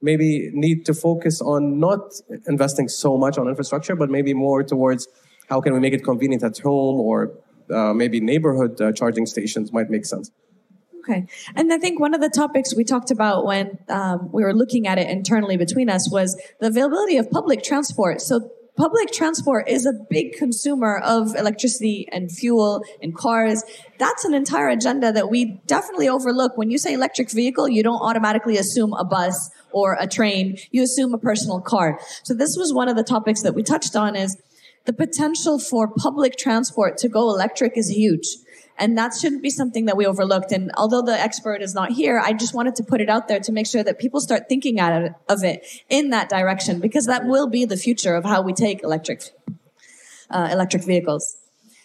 maybe 0.01 0.51
need 0.53 0.85
to 0.87 0.95
focus 0.95 1.41
on 1.41 1.79
not 1.79 2.01
investing 2.47 2.89
so 2.89 3.17
much 3.17 3.39
on 3.39 3.49
infrastructure, 3.49 3.95
but 3.95 4.11
maybe 4.11 4.35
more 4.35 4.63
towards 4.63 5.07
how 5.53 5.61
can 5.61 5.75
we 5.75 5.81
make 5.81 5.93
it 5.93 6.03
convenient 6.03 6.43
at 6.43 6.57
home 6.59 6.99
or 6.99 7.17
uh, 7.71 7.93
maybe 7.93 8.21
neighborhood 8.21 8.81
uh, 8.81 8.91
charging 8.93 9.27
stations 9.27 9.71
might 9.71 9.91
make 9.91 10.07
sense. 10.07 10.31
Okay. 11.01 11.27
And 11.55 11.71
I 11.73 11.79
think 11.79 12.01
one 12.01 12.15
of 12.15 12.21
the 12.21 12.31
topics 12.31 12.75
we 12.75 12.85
talked 12.85 13.11
about 13.11 13.45
when 13.45 13.79
um, 13.89 14.31
we 14.33 14.43
were 14.45 14.55
looking 14.55 14.87
at 14.87 14.99
it 14.99 15.11
internally 15.11 15.59
between 15.59 15.91
us 15.91 16.11
was 16.11 16.41
the 16.61 16.69
availability 16.69 17.17
of 17.19 17.31
public 17.31 17.63
transport. 17.63 18.23
So 18.23 18.51
public 18.77 19.13
transport 19.13 19.69
is 19.69 19.85
a 19.85 19.93
big 20.09 20.33
consumer 20.35 20.99
of 21.05 21.35
electricity 21.35 22.09
and 22.11 22.33
fuel 22.33 22.83
and 23.03 23.15
cars. 23.15 23.63
That's 23.99 24.25
an 24.25 24.33
entire 24.33 24.69
agenda 24.69 25.13
that 25.13 25.29
we 25.29 25.61
definitely 25.67 26.09
overlook. 26.09 26.57
When 26.57 26.71
you 26.71 26.79
say 26.79 26.95
electric 26.95 27.31
vehicle, 27.31 27.69
you 27.69 27.83
don't 27.83 28.01
automatically 28.01 28.57
assume 28.57 28.95
a 28.95 29.05
bus 29.05 29.51
or 29.73 29.99
a 30.01 30.07
train. 30.07 30.57
You 30.71 30.83
assume 30.83 31.13
a 31.13 31.19
personal 31.19 31.61
car. 31.61 31.99
So 32.23 32.33
this 32.33 32.57
was 32.57 32.73
one 32.73 32.89
of 32.89 32.97
the 32.97 33.03
topics 33.03 33.43
that 33.43 33.55
we 33.55 33.63
touched 33.63 33.97
on 33.97 34.17
is 34.17 34.41
the 34.85 34.93
potential 34.93 35.59
for 35.59 35.89
public 35.89 36.37
transport 36.37 36.99
to 36.99 37.09
go 37.09 37.29
electric 37.31 37.77
is 37.77 37.91
huge. 37.91 38.27
And 38.79 38.97
that 38.99 39.13
shouldn't 39.15 39.43
be 39.43 39.51
something 39.51 39.85
that 39.85 39.97
we 39.97 40.07
overlooked. 40.07 40.51
And 40.51 40.73
although 40.77 41.03
the 41.03 41.13
expert 41.13 41.63
is 41.63 41.75
not 41.75 41.93
here, 41.93 42.19
I 42.19 42.33
just 42.33 42.55
wanted 42.55 42.75
to 42.77 42.83
put 42.83 43.01
it 43.01 43.09
out 43.09 43.29
there 43.29 43.39
to 43.41 43.53
make 43.53 43.67
sure 43.67 43.85
that 43.85 43.99
people 43.99 44.21
start 44.21 44.49
thinking 44.49 44.81
of 44.81 45.45
it 45.45 45.67
in 45.89 46.11
that 46.11 46.29
direction, 46.29 46.81
because 46.81 47.07
that 47.07 47.27
will 47.27 47.49
be 47.49 47.65
the 47.65 47.77
future 47.77 48.15
of 48.15 48.25
how 48.25 48.43
we 48.43 48.53
take 48.53 48.83
electric, 48.83 49.23
uh, 50.31 50.49
electric 50.51 50.85
vehicles. 50.85 51.37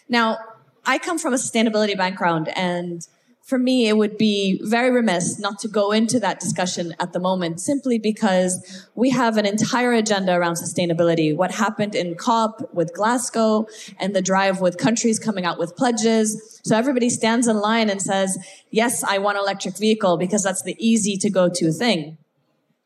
Now, 0.08 0.38
I 0.84 0.98
come 0.98 1.18
from 1.18 1.34
a 1.34 1.36
sustainability 1.36 1.96
background 1.96 2.48
and 2.56 3.06
for 3.48 3.58
me, 3.58 3.88
it 3.88 3.96
would 3.96 4.18
be 4.18 4.60
very 4.62 4.90
remiss 4.90 5.38
not 5.38 5.58
to 5.60 5.68
go 5.68 5.90
into 5.90 6.20
that 6.20 6.38
discussion 6.38 6.94
at 7.00 7.14
the 7.14 7.18
moment, 7.18 7.62
simply 7.62 7.98
because 7.98 8.86
we 8.94 9.08
have 9.08 9.38
an 9.38 9.46
entire 9.46 9.94
agenda 9.94 10.34
around 10.34 10.56
sustainability. 10.56 11.34
What 11.34 11.52
happened 11.52 11.94
in 11.94 12.14
COP 12.14 12.68
with 12.74 12.92
Glasgow 12.92 13.66
and 13.98 14.14
the 14.14 14.20
drive 14.20 14.60
with 14.60 14.76
countries 14.76 15.18
coming 15.18 15.46
out 15.46 15.58
with 15.58 15.76
pledges. 15.76 16.60
So 16.62 16.76
everybody 16.76 17.08
stands 17.08 17.48
in 17.48 17.58
line 17.58 17.88
and 17.88 18.02
says, 18.02 18.36
yes, 18.70 19.02
I 19.02 19.16
want 19.16 19.38
an 19.38 19.44
electric 19.44 19.78
vehicle 19.78 20.18
because 20.18 20.42
that's 20.42 20.62
the 20.62 20.76
easy 20.78 21.16
to 21.16 21.30
go 21.30 21.48
to 21.48 21.72
thing. 21.72 22.18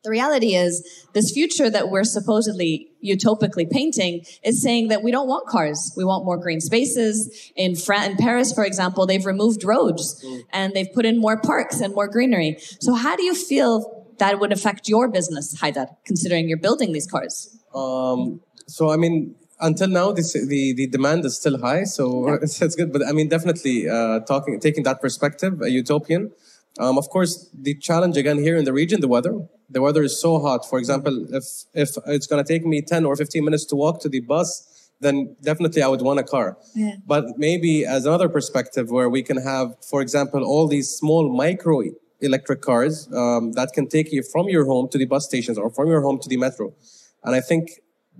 The 0.03 0.09
reality 0.09 0.55
is, 0.55 1.05
this 1.13 1.31
future 1.31 1.69
that 1.69 1.89
we're 1.89 2.03
supposedly 2.03 2.89
utopically 3.03 3.69
painting 3.69 4.25
is 4.43 4.61
saying 4.61 4.89
that 4.89 5.01
we 5.01 5.11
don't 5.11 5.27
want 5.27 5.47
cars. 5.47 5.93
We 5.95 6.03
want 6.03 6.25
more 6.25 6.37
green 6.37 6.59
spaces. 6.59 7.51
In, 7.55 7.75
France, 7.75 8.07
in 8.11 8.17
Paris, 8.17 8.51
for 8.51 8.65
example, 8.65 9.05
they've 9.05 9.25
removed 9.25 9.63
roads 9.63 10.21
mm. 10.25 10.41
and 10.51 10.73
they've 10.73 10.91
put 10.93 11.05
in 11.05 11.19
more 11.19 11.39
parks 11.39 11.79
and 11.79 11.95
more 11.95 12.09
greenery. 12.09 12.57
So 12.81 12.93
how 12.95 13.15
do 13.15 13.23
you 13.23 13.33
feel 13.33 14.05
that 14.17 14.39
would 14.39 14.51
affect 14.51 14.89
your 14.89 15.07
business, 15.07 15.55
Haider, 15.61 15.87
considering 16.05 16.49
you're 16.49 16.57
building 16.57 16.91
these 16.91 17.07
cars? 17.07 17.57
Um, 17.73 18.41
so, 18.67 18.89
I 18.89 18.97
mean, 18.97 19.35
until 19.61 19.87
now, 19.87 20.11
this, 20.11 20.33
the, 20.33 20.73
the 20.73 20.87
demand 20.87 21.23
is 21.25 21.37
still 21.37 21.59
high, 21.59 21.85
so 21.85 22.27
yeah. 22.27 22.37
it's, 22.41 22.61
it's 22.65 22.75
good. 22.75 22.91
But 22.91 23.07
I 23.07 23.13
mean, 23.13 23.29
definitely 23.29 23.89
uh, 23.89 24.19
talking, 24.21 24.59
taking 24.59 24.83
that 24.83 25.01
perspective, 25.01 25.61
a 25.61 25.69
utopian. 25.69 26.31
Um, 26.79 26.97
of 26.97 27.09
course, 27.09 27.49
the 27.53 27.75
challenge 27.75 28.17
again 28.17 28.39
here 28.39 28.57
in 28.57 28.65
the 28.65 28.73
region, 28.73 29.01
the 29.01 29.07
weather. 29.07 29.47
The 29.69 29.81
weather 29.81 30.03
is 30.03 30.19
so 30.19 30.39
hot. 30.39 30.67
For 30.67 30.79
example, 30.79 31.25
if 31.33 31.45
if 31.73 31.89
it's 32.07 32.27
going 32.27 32.43
to 32.43 32.47
take 32.47 32.65
me 32.65 32.81
10 32.81 33.05
or 33.05 33.15
15 33.15 33.43
minutes 33.43 33.65
to 33.65 33.75
walk 33.75 34.01
to 34.01 34.09
the 34.09 34.21
bus, 34.21 34.89
then 34.99 35.35
definitely 35.41 35.81
I 35.81 35.87
would 35.87 36.01
want 36.01 36.19
a 36.19 36.23
car. 36.23 36.57
Yeah. 36.75 36.95
But 37.05 37.25
maybe 37.37 37.85
as 37.85 38.05
another 38.05 38.29
perspective 38.29 38.89
where 38.89 39.09
we 39.09 39.21
can 39.21 39.37
have, 39.37 39.75
for 39.83 40.01
example, 40.01 40.43
all 40.43 40.67
these 40.67 40.89
small 40.89 41.35
micro 41.35 41.83
electric 42.21 42.61
cars 42.61 43.07
um, 43.13 43.51
that 43.51 43.73
can 43.73 43.87
take 43.87 44.11
you 44.11 44.23
from 44.31 44.47
your 44.49 44.65
home 44.65 44.87
to 44.89 44.97
the 44.97 45.05
bus 45.05 45.25
stations 45.25 45.57
or 45.57 45.69
from 45.69 45.87
your 45.87 46.01
home 46.01 46.19
to 46.19 46.29
the 46.29 46.37
metro. 46.37 46.73
And 47.23 47.35
I 47.35 47.41
think 47.41 47.69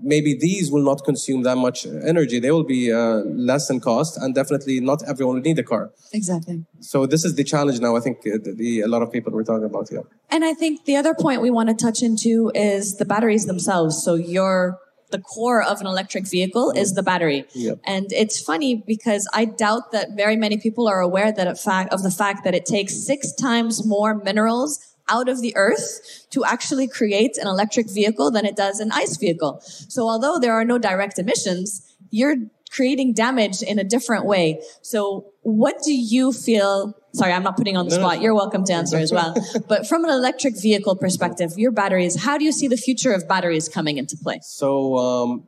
maybe 0.02 0.34
these 0.34 0.70
will 0.70 0.82
not 0.82 1.04
consume 1.04 1.42
that 1.42 1.56
much 1.56 1.86
energy. 1.86 2.38
They 2.40 2.50
will 2.50 2.64
be 2.64 2.92
uh, 2.92 3.22
less 3.50 3.70
in 3.70 3.80
cost, 3.80 4.16
and 4.18 4.34
definitely 4.34 4.80
not 4.80 5.02
everyone 5.06 5.36
will 5.36 5.42
need 5.42 5.58
a 5.58 5.62
car. 5.62 5.90
Exactly. 6.12 6.64
So 6.80 7.06
this 7.06 7.24
is 7.24 7.34
the 7.34 7.44
challenge 7.44 7.80
now. 7.80 7.96
I 7.96 8.00
think 8.00 8.18
uh, 8.20 8.38
the, 8.42 8.54
the, 8.56 8.80
a 8.80 8.88
lot 8.88 9.02
of 9.02 9.12
people 9.12 9.32
were 9.32 9.44
talking 9.44 9.64
about 9.64 9.88
here. 9.88 10.04
And 10.30 10.44
I 10.44 10.54
think 10.54 10.84
the 10.84 10.96
other 10.96 11.14
point 11.14 11.42
we 11.42 11.50
want 11.50 11.68
to 11.68 11.74
touch 11.74 12.02
into 12.02 12.50
is 12.54 12.96
the 12.96 13.04
batteries 13.04 13.46
themselves. 13.46 14.02
So 14.02 14.14
your 14.14 14.78
the 15.10 15.20
core 15.20 15.62
of 15.62 15.80
an 15.80 15.86
electric 15.86 16.28
vehicle 16.28 16.72
is 16.72 16.94
the 16.94 17.02
battery. 17.02 17.46
Yep. 17.54 17.78
And 17.84 18.12
it's 18.12 18.40
funny 18.40 18.82
because 18.84 19.28
I 19.32 19.44
doubt 19.44 19.92
that 19.92 20.08
very 20.16 20.34
many 20.34 20.58
people 20.58 20.88
are 20.88 21.00
aware 21.00 21.30
that 21.30 21.60
fact 21.60 21.92
of 21.92 22.02
the 22.02 22.10
fact 22.10 22.42
that 22.42 22.54
it 22.54 22.66
takes 22.66 23.06
six 23.06 23.32
times 23.32 23.86
more 23.86 24.16
minerals 24.16 24.80
out 25.08 25.28
of 25.28 25.40
the 25.40 25.54
earth 25.56 26.26
to 26.30 26.44
actually 26.44 26.88
create 26.88 27.36
an 27.38 27.46
electric 27.46 27.90
vehicle 27.90 28.30
than 28.30 28.44
it 28.44 28.56
does 28.56 28.80
an 28.80 28.90
ICE 28.92 29.16
vehicle. 29.18 29.60
So 29.64 30.08
although 30.08 30.38
there 30.38 30.54
are 30.54 30.64
no 30.64 30.78
direct 30.78 31.18
emissions, 31.18 31.94
you're 32.10 32.36
creating 32.70 33.12
damage 33.14 33.62
in 33.62 33.78
a 33.78 33.84
different 33.84 34.24
way. 34.26 34.60
So 34.82 35.32
what 35.42 35.76
do 35.84 35.92
you 35.92 36.32
feel? 36.32 36.94
Sorry, 37.12 37.32
I'm 37.32 37.44
not 37.44 37.56
putting 37.56 37.76
on 37.76 37.86
the 37.86 37.90
No, 37.96 37.96
no, 37.96 38.02
spot. 38.02 38.14
it's 38.16 38.22
You're 38.24 38.34
welcome 38.34 38.64
to 38.64 38.72
answer 38.72 38.96
as 38.96 39.12
well. 39.12 39.34
but 39.68 39.86
from 39.86 40.04
an 40.04 40.10
electric 40.10 40.60
vehicle 40.60 40.96
perspective, 40.96 41.52
your 41.56 41.70
batteries, 41.70 42.24
how 42.24 42.36
do 42.38 42.44
you 42.44 42.50
see 42.50 42.66
the 42.66 42.76
future 42.76 43.12
of 43.12 43.28
batteries 43.28 43.68
coming 43.68 43.98
into 43.98 44.16
play? 44.16 44.40
So 44.42 44.96
um, 44.96 45.46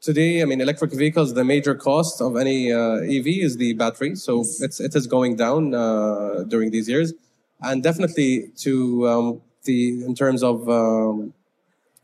today, 0.00 0.42
I 0.42 0.44
mean, 0.44 0.60
electric 0.60 0.92
vehicles, 0.92 1.34
the 1.34 1.44
major 1.44 1.74
cost 1.76 2.20
of 2.20 2.36
any 2.36 2.72
uh, 2.72 2.96
EV 3.16 3.26
is 3.26 3.56
the 3.58 3.74
battery. 3.74 4.16
So 4.16 4.40
it's, 4.40 4.80
it 4.80 4.94
is 4.96 5.06
going 5.06 5.36
down 5.36 5.74
uh, 5.74 6.44
during 6.48 6.70
these 6.72 6.88
years, 6.88 7.12
and 7.60 7.82
definitely 7.82 8.50
to 8.56 9.08
um, 9.08 9.40
the 9.64 10.04
in 10.04 10.14
terms 10.14 10.42
of 10.42 10.68
um, 10.68 11.32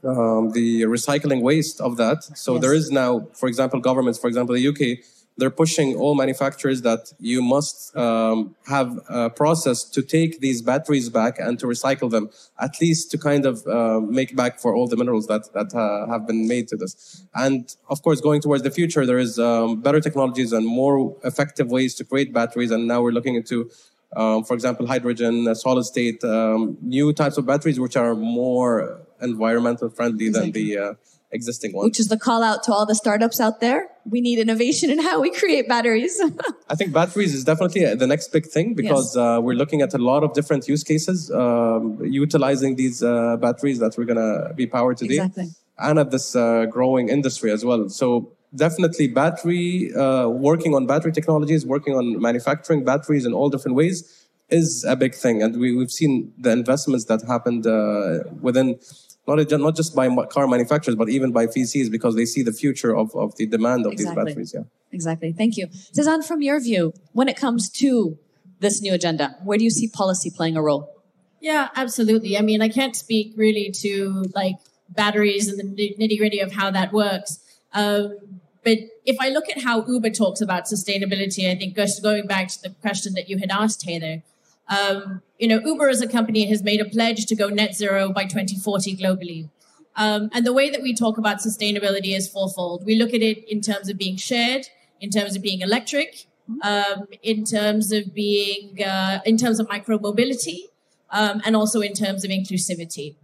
um, 0.04 0.50
the 0.50 0.82
recycling 0.82 1.42
waste 1.42 1.80
of 1.80 1.96
that. 1.96 2.24
So 2.24 2.58
there 2.58 2.74
is 2.74 2.90
now, 2.90 3.28
for 3.34 3.48
example, 3.48 3.80
governments, 3.80 4.18
for 4.18 4.26
example, 4.26 4.54
the 4.54 4.68
UK, 4.68 5.04
they're 5.38 5.50
pushing 5.50 5.96
all 5.96 6.14
manufacturers 6.14 6.82
that 6.82 7.12
you 7.18 7.40
must 7.40 7.96
um, 7.96 8.54
have 8.66 9.00
a 9.08 9.30
process 9.30 9.82
to 9.84 10.02
take 10.02 10.40
these 10.40 10.60
batteries 10.60 11.08
back 11.08 11.38
and 11.38 11.58
to 11.58 11.66
recycle 11.66 12.10
them, 12.10 12.28
at 12.58 12.80
least 12.80 13.10
to 13.12 13.18
kind 13.18 13.46
of 13.46 13.66
uh, 13.66 14.00
make 14.00 14.36
back 14.36 14.60
for 14.60 14.74
all 14.74 14.86
the 14.86 14.96
minerals 14.96 15.26
that 15.28 15.50
that 15.54 15.74
uh, 15.74 16.06
have 16.10 16.26
been 16.26 16.46
made 16.46 16.68
to 16.68 16.76
this. 16.76 17.24
And 17.34 17.74
of 17.88 18.02
course, 18.02 18.20
going 18.20 18.42
towards 18.42 18.62
the 18.62 18.70
future, 18.70 19.06
there 19.06 19.18
is 19.18 19.38
um, 19.38 19.80
better 19.80 20.00
technologies 20.00 20.52
and 20.52 20.66
more 20.66 21.16
effective 21.24 21.70
ways 21.70 21.94
to 21.94 22.04
create 22.04 22.32
batteries. 22.32 22.70
And 22.70 22.86
now 22.86 23.00
we're 23.00 23.12
looking 23.12 23.34
into 23.34 23.70
um, 24.16 24.44
for 24.44 24.54
example, 24.54 24.86
hydrogen, 24.86 25.48
uh, 25.48 25.54
solid 25.54 25.84
state, 25.84 26.22
um, 26.24 26.76
new 26.82 27.12
types 27.12 27.38
of 27.38 27.46
batteries 27.46 27.80
which 27.80 27.96
are 27.96 28.14
more 28.14 29.00
environmental 29.20 29.88
friendly 29.88 30.28
than 30.28 30.52
the 30.52 30.78
uh, 30.78 30.94
existing 31.30 31.72
ones. 31.72 31.86
Which 31.86 32.00
is 32.00 32.08
the 32.08 32.18
call 32.18 32.42
out 32.42 32.62
to 32.64 32.72
all 32.72 32.86
the 32.86 32.94
startups 32.94 33.40
out 33.40 33.60
there. 33.60 33.88
We 34.04 34.20
need 34.20 34.38
innovation 34.38 34.90
in 34.90 35.00
how 35.00 35.20
we 35.20 35.30
create 35.30 35.68
batteries. 35.68 36.20
I 36.68 36.74
think 36.74 36.92
batteries 36.92 37.34
is 37.34 37.44
definitely 37.44 37.86
uh, 37.86 37.94
the 37.94 38.06
next 38.06 38.32
big 38.32 38.46
thing 38.46 38.74
because 38.74 39.16
uh, 39.16 39.40
we're 39.42 39.54
looking 39.54 39.80
at 39.82 39.94
a 39.94 39.98
lot 39.98 40.22
of 40.22 40.34
different 40.34 40.68
use 40.68 40.84
cases 40.84 41.30
um, 41.30 41.98
utilizing 42.04 42.76
these 42.76 43.02
uh, 43.02 43.36
batteries 43.38 43.78
that 43.78 43.96
we're 43.96 44.04
going 44.04 44.16
to 44.18 44.52
be 44.54 44.66
powered 44.66 44.98
today 44.98 45.16
Exactly. 45.16 45.50
and 45.78 45.98
at 45.98 46.10
this 46.10 46.36
uh, 46.36 46.66
growing 46.66 47.08
industry 47.08 47.50
as 47.50 47.64
well. 47.64 47.88
So 47.88 48.32
definitely 48.54 49.08
battery, 49.08 49.92
uh, 49.94 50.28
working 50.28 50.74
on 50.74 50.86
battery 50.86 51.12
technologies, 51.12 51.64
working 51.64 51.94
on 51.94 52.20
manufacturing 52.20 52.84
batteries 52.84 53.24
in 53.24 53.32
all 53.32 53.48
different 53.50 53.76
ways 53.76 54.26
is 54.50 54.84
a 54.84 54.94
big 54.96 55.14
thing. 55.14 55.42
And 55.42 55.58
we, 55.58 55.74
we've 55.74 55.90
seen 55.90 56.32
the 56.38 56.50
investments 56.50 57.06
that 57.06 57.22
happened 57.22 57.66
uh, 57.66 58.24
within 58.40 58.78
not, 59.26 59.38
a- 59.40 59.58
not 59.58 59.76
just 59.76 59.94
by 59.94 60.08
car 60.26 60.46
manufacturers, 60.46 60.96
but 60.96 61.08
even 61.08 61.32
by 61.32 61.46
VCs 61.46 61.90
because 61.90 62.14
they 62.16 62.26
see 62.26 62.42
the 62.42 62.52
future 62.52 62.94
of, 62.94 63.14
of 63.14 63.34
the 63.36 63.46
demand 63.46 63.86
of 63.86 63.92
Exactly. 63.92 64.24
these 64.24 64.34
batteries. 64.34 64.54
Yeah. 64.54 64.62
exactly. 64.90 65.32
Thank 65.32 65.56
you. 65.56 65.68
Cezanne, 65.92 66.22
from 66.22 66.42
your 66.42 66.60
view, 66.60 66.92
when 67.12 67.28
it 67.28 67.36
comes 67.36 67.70
to 67.70 68.18
this 68.60 68.82
new 68.82 68.92
agenda, 68.92 69.36
where 69.44 69.58
do 69.58 69.64
you 69.64 69.70
see 69.70 69.88
policy 69.88 70.30
playing 70.30 70.56
a 70.56 70.62
role? 70.62 70.92
Yeah, 71.40 71.68
absolutely. 71.74 72.36
I 72.36 72.42
mean, 72.42 72.62
I 72.62 72.68
can't 72.68 72.94
speak 72.94 73.32
really 73.36 73.72
to 73.78 74.24
like 74.34 74.56
batteries 74.88 75.48
and 75.48 75.58
the 75.58 75.94
nitty 75.98 76.18
gritty 76.18 76.40
of 76.40 76.52
how 76.52 76.70
that 76.70 76.92
works. 76.92 77.40
Um, 77.72 78.40
but 78.64 78.78
if 79.04 79.16
I 79.20 79.28
look 79.28 79.48
at 79.48 79.62
how 79.62 79.84
Uber 79.86 80.10
talks 80.10 80.40
about 80.40 80.64
sustainability, 80.64 81.50
I 81.50 81.56
think 81.56 81.74
just 81.74 82.02
going 82.02 82.26
back 82.26 82.48
to 82.48 82.62
the 82.62 82.70
question 82.70 83.14
that 83.14 83.28
you 83.28 83.38
had 83.38 83.50
asked, 83.50 83.88
Heather, 83.88 84.22
um, 84.68 85.22
you 85.38 85.48
know, 85.48 85.60
Uber 85.64 85.88
as 85.88 86.00
a 86.00 86.08
company 86.08 86.46
has 86.46 86.62
made 86.62 86.80
a 86.80 86.84
pledge 86.84 87.26
to 87.26 87.34
go 87.34 87.48
net 87.48 87.74
zero 87.74 88.12
by 88.12 88.24
2040 88.24 88.96
globally. 88.96 89.50
Um, 89.96 90.30
and 90.32 90.46
the 90.46 90.52
way 90.52 90.70
that 90.70 90.80
we 90.80 90.94
talk 90.94 91.18
about 91.18 91.38
sustainability 91.38 92.16
is 92.16 92.28
fourfold. 92.28 92.86
We 92.86 92.94
look 92.94 93.12
at 93.12 93.20
it 93.20 93.44
in 93.50 93.60
terms 93.60 93.88
of 93.88 93.98
being 93.98 94.16
shared, 94.16 94.68
in 95.00 95.10
terms 95.10 95.36
of 95.36 95.42
being 95.42 95.60
electric, 95.60 96.26
um, 96.62 97.06
in 97.22 97.44
terms 97.44 97.92
of 97.92 98.14
being, 98.14 98.82
uh, 98.82 99.20
in 99.26 99.36
terms 99.36 99.60
of 99.60 99.68
micromobility, 99.68 100.68
um, 101.10 101.42
and 101.44 101.54
also 101.54 101.80
in 101.80 101.92
terms 101.92 102.24
of 102.24 102.30
inclusivity. 102.30 103.16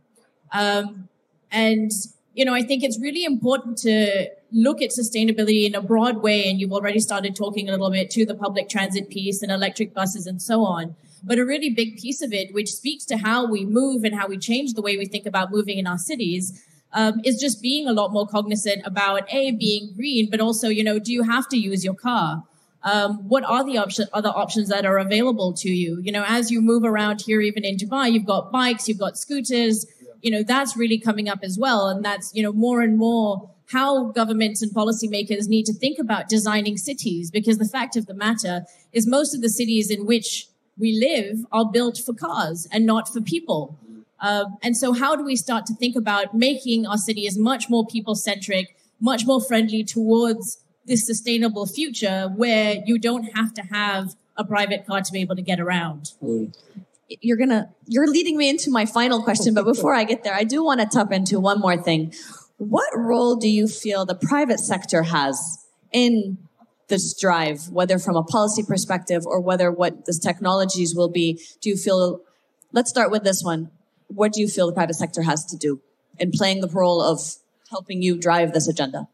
Um, 0.52 1.08
and, 1.50 1.90
you 2.38 2.44
know, 2.44 2.54
I 2.54 2.62
think 2.62 2.84
it's 2.84 3.00
really 3.00 3.24
important 3.24 3.78
to 3.78 4.30
look 4.52 4.80
at 4.80 4.90
sustainability 4.90 5.66
in 5.66 5.74
a 5.74 5.82
broad 5.82 6.22
way. 6.22 6.48
And 6.48 6.60
you've 6.60 6.72
already 6.72 7.00
started 7.00 7.34
talking 7.34 7.68
a 7.68 7.72
little 7.72 7.90
bit 7.90 8.10
to 8.10 8.24
the 8.24 8.36
public 8.36 8.68
transit 8.68 9.10
piece 9.10 9.42
and 9.42 9.50
electric 9.50 9.92
buses 9.92 10.24
and 10.24 10.40
so 10.40 10.64
on. 10.64 10.94
But 11.24 11.40
a 11.40 11.44
really 11.44 11.68
big 11.68 11.96
piece 11.96 12.22
of 12.22 12.32
it, 12.32 12.54
which 12.54 12.72
speaks 12.72 13.04
to 13.06 13.16
how 13.16 13.44
we 13.44 13.64
move 13.64 14.04
and 14.04 14.14
how 14.14 14.28
we 14.28 14.38
change 14.38 14.74
the 14.74 14.82
way 14.82 14.96
we 14.96 15.04
think 15.04 15.26
about 15.26 15.50
moving 15.50 15.78
in 15.78 15.88
our 15.88 15.98
cities, 15.98 16.64
um, 16.92 17.20
is 17.24 17.40
just 17.40 17.60
being 17.60 17.88
a 17.88 17.92
lot 17.92 18.12
more 18.12 18.28
cognizant 18.28 18.82
about 18.86 19.24
a 19.34 19.50
being 19.50 19.92
green, 19.96 20.30
but 20.30 20.38
also, 20.40 20.68
you 20.68 20.84
know, 20.84 21.00
do 21.00 21.12
you 21.12 21.24
have 21.24 21.48
to 21.48 21.56
use 21.58 21.84
your 21.84 21.94
car? 21.94 22.44
Um, 22.84 23.28
what 23.28 23.42
are 23.42 23.64
the 23.64 23.78
other 24.12 24.28
options 24.28 24.68
that 24.68 24.86
are 24.86 24.98
available 24.98 25.52
to 25.54 25.68
you? 25.68 26.00
You 26.00 26.12
know, 26.12 26.24
as 26.24 26.52
you 26.52 26.62
move 26.62 26.84
around 26.84 27.22
here, 27.22 27.40
even 27.40 27.64
in 27.64 27.76
Dubai, 27.76 28.12
you've 28.12 28.26
got 28.26 28.52
bikes, 28.52 28.88
you've 28.88 29.00
got 29.00 29.18
scooters. 29.18 29.86
You 30.20 30.30
know, 30.30 30.42
that's 30.42 30.76
really 30.76 30.98
coming 30.98 31.28
up 31.28 31.40
as 31.42 31.58
well, 31.58 31.88
and 31.88 32.04
that's 32.04 32.34
you 32.34 32.42
know 32.42 32.52
more 32.52 32.80
and 32.80 32.96
more 32.96 33.50
how 33.70 34.04
governments 34.12 34.62
and 34.62 34.72
policymakers 34.72 35.46
need 35.46 35.66
to 35.66 35.74
think 35.74 35.98
about 35.98 36.28
designing 36.28 36.76
cities. 36.76 37.30
Because 37.30 37.58
the 37.58 37.68
fact 37.68 37.96
of 37.96 38.06
the 38.06 38.14
matter 38.14 38.64
is, 38.92 39.06
most 39.06 39.34
of 39.34 39.42
the 39.42 39.48
cities 39.48 39.90
in 39.90 40.06
which 40.06 40.48
we 40.78 40.92
live 40.92 41.44
are 41.52 41.70
built 41.70 41.98
for 41.98 42.14
cars 42.14 42.66
and 42.72 42.86
not 42.86 43.12
for 43.12 43.20
people. 43.20 43.78
Um, 44.20 44.58
and 44.62 44.76
so, 44.76 44.92
how 44.92 45.14
do 45.14 45.24
we 45.24 45.36
start 45.36 45.66
to 45.66 45.74
think 45.74 45.96
about 45.96 46.34
making 46.34 46.86
our 46.86 46.98
cities 46.98 47.38
much 47.38 47.68
more 47.68 47.86
people 47.86 48.14
centric, 48.14 48.76
much 49.00 49.26
more 49.26 49.40
friendly 49.40 49.84
towards 49.84 50.58
this 50.86 51.06
sustainable 51.06 51.66
future 51.66 52.32
where 52.34 52.82
you 52.84 52.98
don't 52.98 53.36
have 53.36 53.54
to 53.54 53.62
have 53.62 54.14
a 54.36 54.44
private 54.44 54.86
car 54.86 55.02
to 55.02 55.12
be 55.12 55.20
able 55.20 55.36
to 55.36 55.42
get 55.42 55.60
around? 55.60 56.12
You're 57.08 57.36
gonna, 57.36 57.70
you're 57.86 58.06
leading 58.06 58.36
me 58.36 58.48
into 58.48 58.70
my 58.70 58.86
final 58.86 59.22
question, 59.22 59.54
but 59.54 59.64
before 59.74 59.94
I 59.94 60.04
get 60.04 60.24
there, 60.24 60.34
I 60.34 60.44
do 60.44 60.64
want 60.64 60.80
to 60.80 60.86
tap 60.86 61.12
into 61.12 61.40
one 61.40 61.60
more 61.60 61.76
thing. 61.76 62.12
What 62.58 62.88
role 62.94 63.36
do 63.36 63.48
you 63.48 63.68
feel 63.68 64.04
the 64.04 64.14
private 64.14 64.60
sector 64.60 65.04
has 65.04 65.66
in 65.92 66.38
this 66.88 67.18
drive, 67.18 67.68
whether 67.68 67.98
from 67.98 68.16
a 68.16 68.22
policy 68.22 68.62
perspective 68.62 69.26
or 69.26 69.40
whether 69.40 69.70
what 69.70 70.06
this 70.06 70.18
technologies 70.18 70.94
will 70.94 71.08
be? 71.08 71.40
Do 71.60 71.70
you 71.70 71.76
feel, 71.76 72.20
let's 72.72 72.90
start 72.90 73.10
with 73.10 73.24
this 73.24 73.42
one. 73.42 73.70
What 74.08 74.32
do 74.32 74.40
you 74.40 74.48
feel 74.48 74.66
the 74.66 74.72
private 74.72 74.94
sector 74.94 75.22
has 75.22 75.44
to 75.46 75.56
do 75.56 75.80
in 76.18 76.32
playing 76.32 76.60
the 76.60 76.68
role 76.68 77.00
of 77.00 77.20
helping 77.70 78.02
you 78.02 78.18
drive 78.18 78.52
this 78.52 78.66
agenda? 78.66 79.08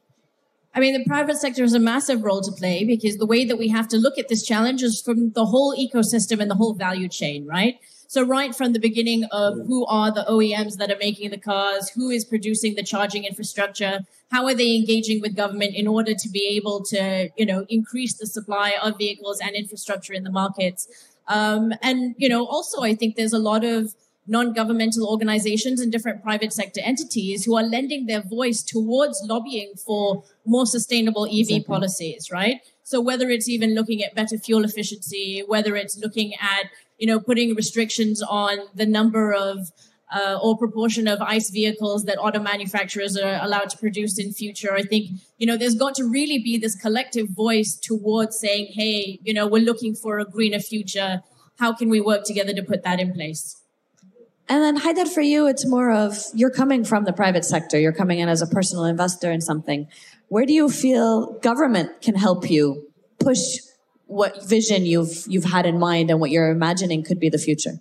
I 0.75 0.81
mean, 0.81 0.93
the 0.93 1.05
private 1.05 1.37
sector 1.37 1.63
has 1.63 1.73
a 1.73 1.79
massive 1.79 2.25
role 2.25 2.41
to 2.43 2.51
play 2.51 2.85
because 2.85 3.17
the 3.17 3.27
way 3.27 3.45
that 3.45 3.59
we 3.59 3.69
have 3.69 3.87
to 3.89 3.97
look 3.97 4.19
at 4.19 4.29
this 4.29 4.45
challenge 4.45 4.83
is 4.83 5.01
from 5.01 5.31
the 5.31 5.47
whole 5.47 5.77
ecosystem 5.77 6.41
and 6.41 6.51
the 6.51 6.57
whole 6.57 6.75
value 6.75 7.09
chain, 7.09 7.47
right? 7.47 7.79
So 8.09 8.23
right 8.23 8.55
from 8.55 8.73
the 8.73 8.81
beginning 8.81 9.25
of 9.33 9.55
who 9.67 9.87
are 9.87 10.13
the 10.13 10.25
OEMs 10.29 10.77
that 10.77 10.91
are 10.91 10.99
making 10.99 11.31
the 11.31 11.39
cars, 11.39 11.91
who 11.91 12.11
is 12.11 12.25
producing 12.25 12.75
the 12.75 12.83
charging 12.83 13.25
infrastructure, 13.25 14.01
how 14.31 14.47
are 14.47 14.55
they 14.55 14.75
engaging 14.75 15.21
with 15.21 15.37
government 15.37 15.75
in 15.75 15.87
order 15.87 16.15
to 16.15 16.29
be 16.29 16.47
able 16.57 16.85
to, 16.87 17.29
you 17.37 17.47
know, 17.47 17.65
increase 17.69 18.17
the 18.19 18.27
supply 18.27 18.75
of 18.83 18.99
vehicles 18.99 19.41
and 19.41 19.55
infrastructure 19.55 20.13
in 20.13 20.25
the 20.25 20.31
markets. 20.31 20.89
Um, 21.29 21.73
and, 21.83 22.15
you 22.19 22.29
know, 22.29 22.47
also 22.47 22.83
I 22.83 22.95
think 22.95 23.17
there's 23.17 23.33
a 23.33 23.39
lot 23.39 23.65
of 23.65 23.95
non-governmental 24.27 25.07
organizations 25.07 25.81
and 25.81 25.93
different 25.93 26.23
private 26.23 26.53
sector 26.53 26.81
entities 26.83 27.45
who 27.45 27.57
are 27.57 27.63
lending 27.63 28.07
their 28.07 28.23
voice 28.23 28.63
towards 28.63 29.23
lobbying 29.25 29.75
for 29.85 30.25
more 30.47 30.67
sustainable 30.67 31.27
EV 31.27 31.65
policies, 31.67 32.31
right? 32.31 32.61
So 32.83 33.01
whether 33.01 33.29
it's 33.29 33.49
even 33.49 33.75
looking 33.75 34.03
at 34.03 34.15
better 34.15 34.39
fuel 34.39 34.65
efficiency, 34.65 35.43
whether 35.47 35.77
it's 35.77 35.99
looking 35.99 36.35
at, 36.35 36.71
you 36.99 37.07
know, 37.07 37.21
putting 37.21 37.55
restrictions 37.55 38.23
on 38.23 38.59
the 38.75 38.87
number 38.87 39.33
of 39.33 39.71
uh, 40.15 40.39
or 40.41 40.57
proportion 40.57 41.09
of 41.09 41.21
ICE 41.21 41.51
vehicles 41.51 42.05
that 42.05 42.19
auto 42.19 42.39
manufacturers 42.39 43.17
are 43.17 43.41
allowed 43.43 43.69
to 43.71 43.79
produce 43.79 44.19
in 44.19 44.33
future. 44.33 44.73
I 44.73 44.83
think, 44.83 45.11
you 45.39 45.47
know, 45.47 45.57
there's 45.57 45.75
got 45.75 45.95
to 45.97 46.05
really 46.05 46.39
be 46.39 46.57
this 46.57 46.77
collective 46.77 47.29
voice 47.31 47.77
towards 47.77 48.39
saying, 48.39 48.69
hey, 48.73 49.19
you 49.23 49.35
know, 49.35 49.47
we're 49.47 49.65
looking 49.65 49.95
for 49.95 50.19
a 50.19 50.25
greener 50.25 50.61
future. 50.61 51.23
How 51.59 51.73
can 51.73 51.89
we 51.89 52.01
work 52.01 52.25
together 52.25 52.53
to 52.53 52.63
put 52.63 52.85
that 52.85 53.01
in 53.01 53.13
place? 53.13 53.64
And 54.49 54.63
then 54.63 54.79
Haider, 54.79 55.09
for 55.09 55.23
you, 55.23 55.47
it's 55.47 55.67
more 55.67 55.91
of 55.91 56.19
you're 56.35 56.51
coming 56.51 56.85
from 56.85 57.05
the 57.05 57.13
private 57.13 57.45
sector. 57.45 57.79
You're 57.79 57.93
coming 57.93 58.19
in 58.19 58.29
as 58.29 58.43
a 58.43 58.47
personal 58.47 58.85
investor 58.85 59.33
in 59.33 59.41
something. 59.41 59.89
Where 60.29 60.45
do 60.45 60.53
you 60.53 60.69
feel 60.69 61.33
government 61.41 62.03
can 62.03 62.15
help 62.15 62.51
you 62.51 62.89
push 63.19 63.59
what 64.07 64.47
vision 64.47 64.85
you've 64.85 65.25
you've 65.27 65.45
had 65.45 65.65
in 65.65 65.79
mind 65.79 66.11
and 66.11 66.21
what 66.21 66.31
you're 66.31 66.51
imagining 66.51 67.03
could 67.03 67.19
be 67.19 67.31
the 67.31 67.39
future? 67.39 67.81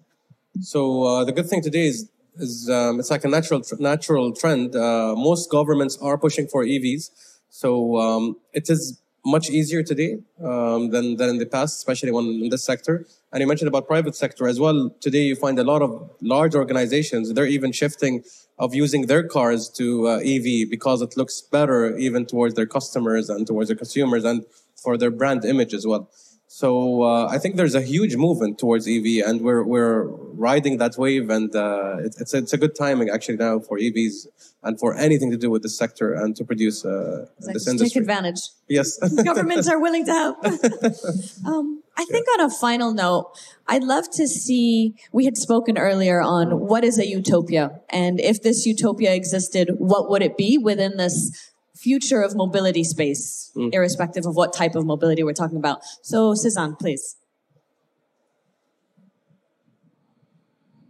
So 0.62 1.04
uh, 1.04 1.24
the 1.26 1.34
good 1.34 1.50
thing 1.50 1.62
today 1.62 1.88
is 1.88 2.10
is 2.38 2.70
um, 2.70 3.00
it's 3.00 3.12
like 3.12 3.26
a 3.26 3.28
natural 3.28 3.62
natural 3.80 4.32
trend. 4.34 4.76
Uh, 4.76 5.16
most 5.18 5.52
governments 5.52 5.98
are 6.02 6.18
pushing 6.18 6.48
for 6.48 6.64
EVs, 6.64 7.10
so 7.50 7.98
um, 7.98 8.38
it 8.54 8.70
is 8.70 9.02
much 9.26 9.50
easier 9.50 9.84
today 9.84 10.18
um, 10.44 10.90
than 10.90 11.16
than 11.18 11.30
in 11.30 11.38
the 11.38 11.46
past, 11.46 11.78
especially 11.78 12.12
when 12.12 12.26
in 12.26 12.50
this 12.50 12.64
sector. 12.64 13.06
And 13.32 13.42
you 13.42 13.48
mentioned 13.48 13.68
about 13.68 13.88
private 13.88 14.16
sector 14.16 14.48
as 14.48 14.60
well. 14.60 14.90
Today, 15.00 15.24
you 15.24 15.36
find 15.36 15.58
a 15.60 15.64
lot 15.64 15.82
of 15.82 16.12
large 16.22 16.56
organizations. 16.56 17.34
They're 17.34 17.46
even 17.48 17.72
shifting 17.72 18.24
of 18.60 18.76
using 18.76 19.08
their 19.08 19.24
cars 19.24 19.70
to 19.70 20.08
uh, 20.08 20.18
EV 20.18 20.70
because 20.70 21.02
it 21.02 21.18
looks 21.18 21.42
better 21.42 21.98
even 21.98 22.26
towards 22.26 22.54
their 22.56 22.68
customers 22.68 23.30
and 23.30 23.48
towards 23.48 23.70
their 23.70 23.78
consumers 23.78 24.24
and 24.24 24.46
for 24.76 24.98
their 24.98 25.12
brand 25.12 25.46
image 25.46 25.74
as 25.74 25.88
well. 25.88 26.10
So 26.56 27.02
uh, 27.02 27.26
I 27.32 27.40
think 27.40 27.56
there's 27.56 27.74
a 27.74 27.82
huge 27.82 28.16
movement 28.16 28.60
towards 28.60 28.88
EV, 28.88 29.26
and 29.26 29.42
we're 29.42 29.64
we're 29.64 30.04
riding 30.50 30.78
that 30.78 31.00
wave, 31.00 31.32
and 31.32 31.50
uh, 31.56 31.98
it, 32.06 32.16
it's 32.20 32.32
it's 32.36 32.54
a 32.54 32.60
good 32.60 32.76
timing 32.76 33.10
actually 33.10 33.38
now 33.38 33.58
for 33.58 33.80
EVs 33.80 34.28
and 34.62 34.80
for 34.80 34.96
anything 34.96 35.32
to 35.32 35.38
do 35.38 35.50
with 35.50 35.64
the 35.64 35.70
sector 35.70 36.14
and 36.14 36.36
to 36.36 36.46
produce 36.46 36.86
uh, 36.86 37.26
this 37.40 37.68
industry. 37.68 37.90
take 37.90 38.02
advantage. 38.02 38.42
Yes. 38.70 39.00
Governments 39.24 39.68
are 39.68 39.80
willing 39.80 40.06
to 40.06 40.12
help. 40.12 40.46
um, 41.48 41.82
I 41.98 42.06
think 42.06 42.28
on 42.36 42.42
a 42.42 42.52
final 42.52 42.94
note, 42.94 43.32
I'd 43.68 43.84
love 43.84 44.10
to 44.12 44.28
see, 44.28 44.96
we 45.12 45.26
had 45.26 45.38
spoken 45.38 45.78
earlier 45.78 46.22
on 46.22 46.60
what 46.60 46.84
is 46.84 46.98
a 47.00 47.08
utopia? 47.08 47.82
And 47.90 48.20
if 48.20 48.42
this 48.42 48.66
utopia 48.66 49.14
existed, 49.14 49.72
what 49.80 50.10
would 50.10 50.22
it 50.22 50.38
be 50.38 50.58
within 50.58 50.98
this 50.98 51.52
future 51.84 52.22
of 52.22 52.36
mobility 52.36 52.84
space, 52.84 53.52
irrespective 53.56 54.26
of 54.26 54.36
what 54.36 54.54
type 54.54 54.76
of 54.76 54.86
mobility 54.86 55.22
we're 55.22 55.34
talking 55.34 55.58
about? 55.58 55.82
So, 56.02 56.34
Cezanne, 56.34 56.76
please. 56.78 57.18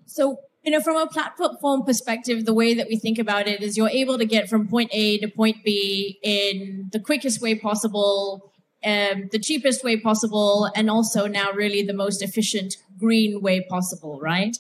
So, 0.06 0.38
you 0.64 0.72
know, 0.72 0.80
from 0.80 0.96
a 0.96 1.08
platform 1.08 1.84
perspective, 1.84 2.46
the 2.46 2.54
way 2.54 2.76
that 2.76 2.88
we 2.88 2.98
think 2.98 3.18
about 3.18 3.48
it 3.48 3.64
is 3.64 3.76
you're 3.76 3.90
able 3.90 4.20
to 4.20 4.26
get 4.26 4.48
from 4.48 4.68
point 4.68 4.92
A 4.94 5.18
to 5.18 5.28
point 5.28 5.58
B 5.66 6.20
in 6.22 6.90
the 6.92 7.00
quickest 7.00 7.42
way 7.42 7.56
possible, 7.56 8.52
um, 8.86 9.30
the 9.32 9.40
cheapest 9.40 9.84
way 9.84 10.00
possible, 10.00 10.70
and 10.76 10.90
also 10.90 11.26
now 11.28 11.52
really 11.52 11.82
the 11.82 11.94
most 11.94 12.22
efficient 12.22 12.78
green 13.00 13.42
way 13.42 13.66
possible, 13.68 14.20
right? 14.22 14.58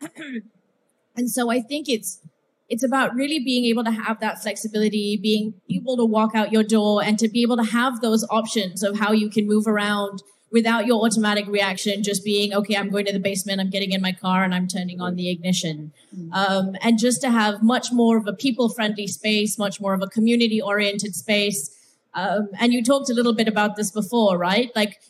and 1.16 1.30
so 1.30 1.50
I 1.50 1.60
think 1.60 1.88
it's 1.88 2.20
it's 2.68 2.82
about 2.82 3.14
really 3.14 3.38
being 3.38 3.64
able 3.66 3.84
to 3.84 3.90
have 3.90 4.20
that 4.20 4.42
flexibility, 4.42 5.16
being 5.16 5.54
able 5.70 5.96
to 5.96 6.04
walk 6.04 6.34
out 6.34 6.52
your 6.52 6.64
door 6.64 7.02
and 7.02 7.18
to 7.18 7.28
be 7.28 7.42
able 7.42 7.56
to 7.56 7.64
have 7.64 8.00
those 8.00 8.24
options 8.30 8.82
of 8.82 8.98
how 8.98 9.12
you 9.12 9.30
can 9.30 9.46
move 9.46 9.66
around 9.66 10.22
without 10.52 10.86
your 10.86 11.04
automatic 11.04 11.46
reaction 11.48 12.02
just 12.02 12.24
being, 12.24 12.54
okay, 12.54 12.76
I'm 12.76 12.88
going 12.88 13.04
to 13.06 13.12
the 13.12 13.18
basement, 13.18 13.60
I'm 13.60 13.70
getting 13.70 13.92
in 13.92 14.00
my 14.00 14.12
car 14.12 14.44
and 14.44 14.54
I'm 14.54 14.68
turning 14.68 15.00
on 15.00 15.16
the 15.16 15.28
ignition. 15.28 15.92
Um, 16.32 16.76
and 16.82 16.98
just 16.98 17.20
to 17.22 17.30
have 17.30 17.62
much 17.62 17.88
more 17.92 18.16
of 18.16 18.26
a 18.26 18.32
people 18.32 18.68
friendly 18.68 19.06
space, 19.06 19.58
much 19.58 19.80
more 19.80 19.92
of 19.92 20.02
a 20.02 20.06
community 20.06 20.60
oriented 20.60 21.14
space. 21.14 21.70
Um, 22.14 22.48
and 22.58 22.72
you 22.72 22.82
talked 22.82 23.10
a 23.10 23.14
little 23.14 23.34
bit 23.34 23.48
about 23.48 23.76
this 23.76 23.90
before, 23.90 24.38
right? 24.38 24.70
Like 24.74 25.00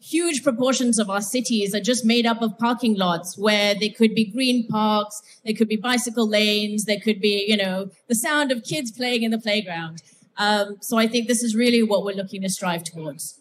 huge 0.00 0.42
proportions 0.42 0.98
of 0.98 1.10
our 1.10 1.20
cities 1.20 1.74
are 1.74 1.80
just 1.80 2.04
made 2.04 2.26
up 2.26 2.40
of 2.42 2.56
parking 2.58 2.96
lots 2.96 3.36
where 3.36 3.74
they 3.74 3.90
could 3.90 4.14
be 4.14 4.24
green 4.24 4.66
parks, 4.66 5.22
there 5.44 5.54
could 5.54 5.68
be 5.68 5.76
bicycle 5.76 6.26
lanes, 6.26 6.86
there 6.86 7.00
could 7.00 7.20
be, 7.20 7.44
you 7.46 7.56
know, 7.56 7.90
the 8.08 8.14
sound 8.14 8.50
of 8.50 8.64
kids 8.64 8.90
playing 8.90 9.22
in 9.22 9.30
the 9.30 9.38
playground. 9.38 10.02
Um, 10.38 10.78
so 10.80 10.96
I 10.96 11.06
think 11.06 11.28
this 11.28 11.42
is 11.42 11.54
really 11.54 11.82
what 11.82 12.04
we're 12.04 12.14
looking 12.16 12.40
to 12.42 12.48
strive 12.48 12.82
towards. 12.82 13.38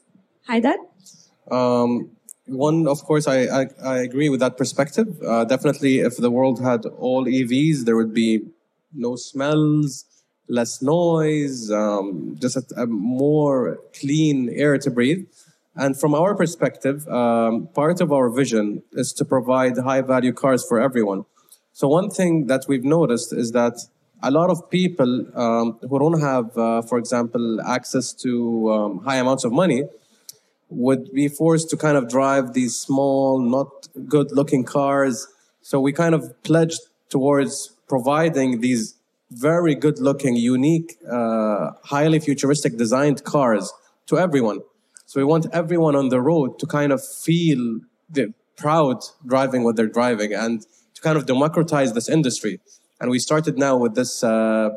Haider? 0.49 0.75
Um, 1.49 2.11
one, 2.45 2.87
of 2.87 3.03
course, 3.03 3.27
I, 3.27 3.61
I, 3.61 3.67
I 3.83 3.97
agree 3.99 4.29
with 4.29 4.41
that 4.41 4.57
perspective. 4.57 5.21
Uh, 5.25 5.45
definitely, 5.45 5.99
if 5.99 6.17
the 6.17 6.31
world 6.31 6.61
had 6.61 6.85
all 6.85 7.25
EVs, 7.25 7.85
there 7.85 7.95
would 7.95 8.13
be 8.13 8.41
no 8.93 9.15
smells, 9.15 10.05
less 10.49 10.81
noise, 10.81 11.71
um, 11.71 12.35
just 12.39 12.57
a, 12.57 12.81
a 12.81 12.87
more 12.87 13.79
clean 13.99 14.49
air 14.49 14.77
to 14.79 14.89
breathe. 14.89 15.25
And 15.79 15.97
from 15.97 16.13
our 16.13 16.35
perspective, 16.35 17.07
um, 17.07 17.69
part 17.73 18.01
of 18.01 18.11
our 18.11 18.29
vision 18.29 18.83
is 18.91 19.13
to 19.13 19.23
provide 19.23 19.77
high 19.77 20.01
value 20.01 20.33
cars 20.33 20.65
for 20.67 20.77
everyone. 20.81 21.23
So, 21.71 21.87
one 21.87 22.09
thing 22.09 22.47
that 22.47 22.65
we've 22.67 22.83
noticed 22.83 23.31
is 23.31 23.53
that 23.53 23.75
a 24.21 24.29
lot 24.29 24.49
of 24.49 24.69
people 24.69 25.11
um, 25.35 25.79
who 25.89 25.97
don't 25.97 26.19
have, 26.19 26.57
uh, 26.57 26.81
for 26.81 26.97
example, 26.97 27.61
access 27.61 28.11
to 28.23 28.69
um, 28.73 28.99
high 29.05 29.15
amounts 29.23 29.45
of 29.45 29.53
money, 29.53 29.85
would 30.67 31.11
be 31.13 31.29
forced 31.29 31.69
to 31.69 31.77
kind 31.77 31.95
of 31.95 32.09
drive 32.09 32.51
these 32.53 32.77
small, 32.77 33.39
not 33.39 33.87
good 34.05 34.33
looking 34.33 34.65
cars. 34.65 35.27
So 35.61 35.79
we 35.79 35.93
kind 35.93 36.13
of 36.13 36.21
pledged 36.43 36.81
towards 37.07 37.73
providing 37.87 38.59
these 38.59 38.95
very 39.31 39.75
good 39.75 39.99
looking, 39.99 40.35
unique, 40.35 40.97
uh, 41.09 41.71
highly 41.85 42.19
futuristic 42.19 42.77
designed 42.77 43.23
cars 43.23 43.71
to 44.07 44.17
everyone. 44.19 44.59
So 45.09 45.19
we 45.19 45.23
want 45.23 45.47
everyone 45.51 45.95
on 45.95 46.09
the 46.09 46.21
road 46.21 46.59
to 46.59 46.67
kind 46.67 46.91
of 46.91 47.03
feel 47.03 47.79
the 48.11 48.31
proud 48.57 48.97
driving 49.25 49.63
what 49.63 49.75
they're 49.75 49.95
driving 49.99 50.33
and 50.33 50.61
to 50.93 51.01
kind 51.01 51.17
of 51.17 51.25
democratize 51.25 51.93
this 51.93 52.07
industry. 52.07 52.59
And 53.01 53.09
we 53.09 53.17
started 53.17 53.57
now 53.57 53.75
with 53.75 53.95
this 53.95 54.23
uh, 54.23 54.69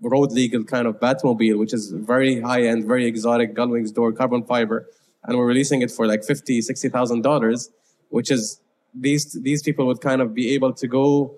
road 0.00 0.30
legal 0.30 0.62
kind 0.62 0.86
of 0.86 1.00
Batmobile, 1.00 1.58
which 1.58 1.74
is 1.74 1.90
very 1.90 2.40
high 2.40 2.62
end, 2.62 2.86
very 2.86 3.04
exotic, 3.04 3.56
Gullwings 3.56 3.92
door, 3.92 4.12
carbon 4.12 4.44
fiber 4.44 4.86
and 5.24 5.36
we're 5.36 5.46
releasing 5.46 5.82
it 5.82 5.90
for 5.90 6.06
like 6.06 6.22
fifty, 6.24 6.62
sixty 6.62 6.88
thousand 6.88 7.22
dollars, 7.22 7.70
which 8.10 8.30
is 8.30 8.60
these 8.94 9.32
these 9.42 9.60
people 9.60 9.88
would 9.88 10.00
kind 10.00 10.22
of 10.22 10.34
be 10.34 10.54
able 10.54 10.72
to 10.72 10.86
go 10.86 11.34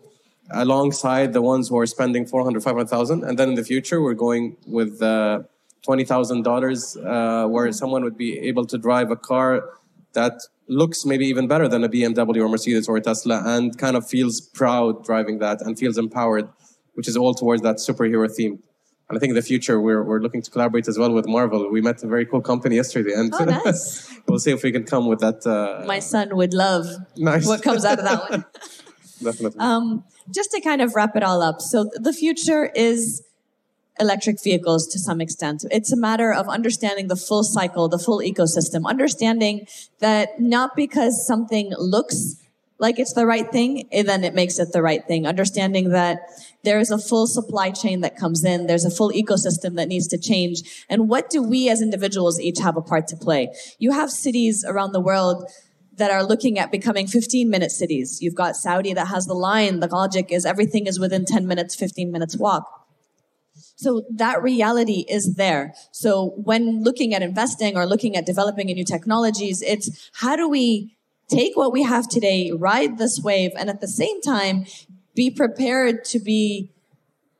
alongside 0.50 1.32
the 1.32 1.40
ones 1.40 1.68
who 1.68 1.78
are 1.78 1.86
spending 1.86 2.26
400, 2.26 2.62
500,000. 2.62 3.24
And 3.24 3.38
then 3.38 3.50
in 3.50 3.54
the 3.54 3.64
future, 3.64 4.02
we're 4.02 4.12
going 4.12 4.56
with 4.66 5.00
uh, 5.00 5.44
$20,000, 5.86 7.44
uh, 7.44 7.48
where 7.48 7.70
someone 7.72 8.02
would 8.04 8.16
be 8.16 8.38
able 8.40 8.64
to 8.66 8.78
drive 8.78 9.10
a 9.10 9.16
car 9.16 9.64
that 10.14 10.34
looks 10.68 11.04
maybe 11.04 11.26
even 11.26 11.46
better 11.48 11.68
than 11.68 11.82
a 11.84 11.88
BMW 11.88 12.42
or 12.44 12.48
Mercedes 12.48 12.88
or 12.88 12.96
a 12.96 13.00
Tesla 13.00 13.42
and 13.44 13.76
kind 13.78 13.96
of 13.96 14.06
feels 14.08 14.40
proud 14.40 15.04
driving 15.04 15.38
that 15.38 15.60
and 15.62 15.78
feels 15.78 15.98
empowered, 15.98 16.48
which 16.94 17.08
is 17.08 17.16
all 17.16 17.34
towards 17.34 17.62
that 17.62 17.76
superhero 17.76 18.30
theme. 18.32 18.62
And 19.08 19.18
I 19.18 19.20
think 19.20 19.30
in 19.30 19.34
the 19.34 19.42
future, 19.42 19.80
we're, 19.80 20.02
we're 20.02 20.20
looking 20.20 20.40
to 20.42 20.50
collaborate 20.50 20.86
as 20.88 20.98
well 20.98 21.12
with 21.12 21.26
Marvel. 21.26 21.70
We 21.70 21.80
met 21.82 22.02
a 22.02 22.06
very 22.06 22.24
cool 22.24 22.40
company 22.40 22.76
yesterday, 22.76 23.12
and 23.14 23.32
Oh, 23.34 23.44
nice. 23.44 24.14
we'll 24.28 24.38
see 24.38 24.52
if 24.52 24.62
we 24.62 24.70
can 24.72 24.84
come 24.84 25.06
with 25.06 25.20
that. 25.20 25.44
Uh, 25.46 25.84
My 25.86 25.98
son 25.98 26.34
would 26.36 26.54
love 26.54 26.86
nice. 27.16 27.46
what 27.46 27.62
comes 27.62 27.84
out 27.84 27.98
of 27.98 28.04
that 28.04 28.30
one. 28.30 28.44
Definitely. 29.22 29.60
Um, 29.60 30.04
just 30.32 30.50
to 30.52 30.60
kind 30.60 30.80
of 30.80 30.94
wrap 30.94 31.14
it 31.16 31.22
all 31.22 31.42
up. 31.42 31.60
So 31.60 31.90
the 31.94 32.12
future 32.12 32.70
is 32.74 33.22
electric 34.02 34.42
vehicles 34.42 34.86
to 34.88 34.98
some 34.98 35.20
extent. 35.20 35.64
It's 35.70 35.92
a 35.92 35.96
matter 35.96 36.32
of 36.32 36.48
understanding 36.48 37.08
the 37.08 37.16
full 37.16 37.44
cycle, 37.44 37.88
the 37.88 37.98
full 37.98 38.18
ecosystem, 38.18 38.84
understanding 38.84 39.66
that 40.00 40.38
not 40.38 40.76
because 40.76 41.26
something 41.26 41.72
looks 41.78 42.36
like 42.82 42.98
it's 42.98 43.12
the 43.12 43.26
right 43.26 43.48
thing, 43.50 43.88
eh, 43.92 44.02
then 44.02 44.24
it 44.24 44.34
makes 44.34 44.58
it 44.58 44.72
the 44.72 44.82
right 44.82 45.06
thing. 45.06 45.24
Understanding 45.24 45.90
that 45.90 46.18
there 46.64 46.80
is 46.80 46.90
a 46.90 46.98
full 46.98 47.28
supply 47.28 47.70
chain 47.70 48.00
that 48.00 48.16
comes 48.16 48.44
in, 48.44 48.66
there's 48.66 48.84
a 48.84 48.90
full 48.90 49.12
ecosystem 49.12 49.76
that 49.76 49.86
needs 49.86 50.08
to 50.08 50.18
change. 50.18 50.84
And 50.90 51.08
what 51.08 51.30
do 51.30 51.42
we 51.42 51.70
as 51.70 51.80
individuals 51.80 52.40
each 52.40 52.58
have 52.58 52.76
a 52.76 52.82
part 52.82 53.06
to 53.08 53.16
play? 53.16 53.54
You 53.78 53.92
have 53.92 54.10
cities 54.10 54.64
around 54.66 54.92
the 54.92 55.00
world 55.00 55.48
that 55.96 56.10
are 56.10 56.24
looking 56.24 56.58
at 56.58 56.72
becoming 56.72 57.06
15 57.06 57.48
minute 57.48 57.70
cities. 57.70 58.20
You've 58.20 58.34
got 58.34 58.56
Saudi 58.56 58.92
that 58.94 59.06
has 59.08 59.26
the 59.26 59.34
line. 59.34 59.78
The 59.78 59.86
logic 59.86 60.32
is 60.32 60.44
everything 60.44 60.88
is 60.88 60.98
within 60.98 61.24
10 61.24 61.46
minutes, 61.46 61.76
15 61.76 62.10
minutes 62.10 62.36
walk. 62.36 62.81
So 63.76 64.02
that 64.10 64.42
reality 64.42 65.04
is 65.08 65.34
there. 65.34 65.74
So 65.90 66.34
when 66.36 66.82
looking 66.82 67.14
at 67.14 67.22
investing 67.22 67.76
or 67.76 67.86
looking 67.86 68.16
at 68.16 68.26
developing 68.26 68.66
new 68.66 68.84
technologies, 68.84 69.62
it's 69.62 70.10
how 70.14 70.36
do 70.36 70.48
we 70.48 70.96
take 71.28 71.56
what 71.56 71.72
we 71.72 71.82
have 71.82 72.08
today, 72.08 72.52
ride 72.52 72.98
this 72.98 73.20
wave, 73.22 73.52
and 73.56 73.68
at 73.68 73.80
the 73.80 73.88
same 73.88 74.20
time, 74.20 74.66
be 75.14 75.30
prepared 75.30 76.04
to 76.06 76.18
be 76.18 76.70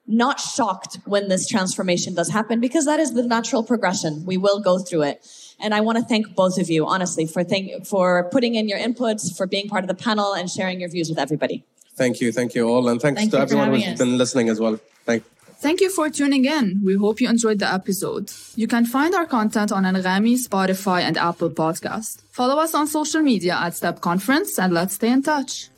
not 0.06 0.40
shocked 0.40 0.98
when 1.04 1.28
this 1.28 1.48
transformation 1.48 2.14
does 2.14 2.28
happen 2.28 2.60
because 2.60 2.84
that 2.86 2.98
is 2.98 3.12
the 3.14 3.22
natural 3.22 3.62
progression. 3.62 4.24
We 4.26 4.36
will 4.36 4.60
go 4.60 4.78
through 4.78 5.02
it. 5.02 5.26
And 5.60 5.72
I 5.74 5.80
want 5.80 5.98
to 5.98 6.04
thank 6.04 6.34
both 6.34 6.58
of 6.58 6.68
you, 6.68 6.86
honestly, 6.86 7.24
for 7.26 7.44
think, 7.44 7.86
for 7.86 8.28
putting 8.30 8.56
in 8.56 8.68
your 8.68 8.78
inputs, 8.78 9.34
for 9.36 9.46
being 9.46 9.68
part 9.68 9.84
of 9.84 9.88
the 9.88 9.94
panel, 9.94 10.34
and 10.34 10.50
sharing 10.50 10.80
your 10.80 10.90
views 10.90 11.08
with 11.08 11.18
everybody. 11.18 11.64
Thank 11.94 12.20
you, 12.20 12.32
thank 12.32 12.54
you 12.54 12.68
all, 12.68 12.88
and 12.88 13.00
thanks 13.00 13.20
Thank 13.20 13.32
to 13.32 13.38
everyone 13.38 13.66
having 13.66 13.82
who's 13.82 13.92
us. 13.92 13.98
been 13.98 14.18
listening 14.18 14.48
as 14.48 14.58
well. 14.58 14.80
Thank. 15.04 15.22
Thank 15.62 15.80
you 15.80 15.90
for 15.90 16.10
tuning 16.10 16.44
in. 16.44 16.80
We 16.84 16.96
hope 16.96 17.20
you 17.20 17.28
enjoyed 17.28 17.60
the 17.60 17.72
episode. 17.72 18.32
You 18.56 18.66
can 18.66 18.84
find 18.84 19.14
our 19.14 19.26
content 19.26 19.70
on 19.70 19.84
Anghami, 19.84 20.34
Spotify, 20.34 21.02
and 21.02 21.16
Apple 21.16 21.50
Podcast. 21.50 22.22
Follow 22.32 22.60
us 22.60 22.74
on 22.74 22.88
social 22.88 23.22
media 23.22 23.54
at 23.54 23.76
Step 23.76 24.00
Conference 24.00 24.58
and 24.58 24.74
let's 24.74 24.94
stay 24.94 25.12
in 25.12 25.22
touch. 25.22 25.71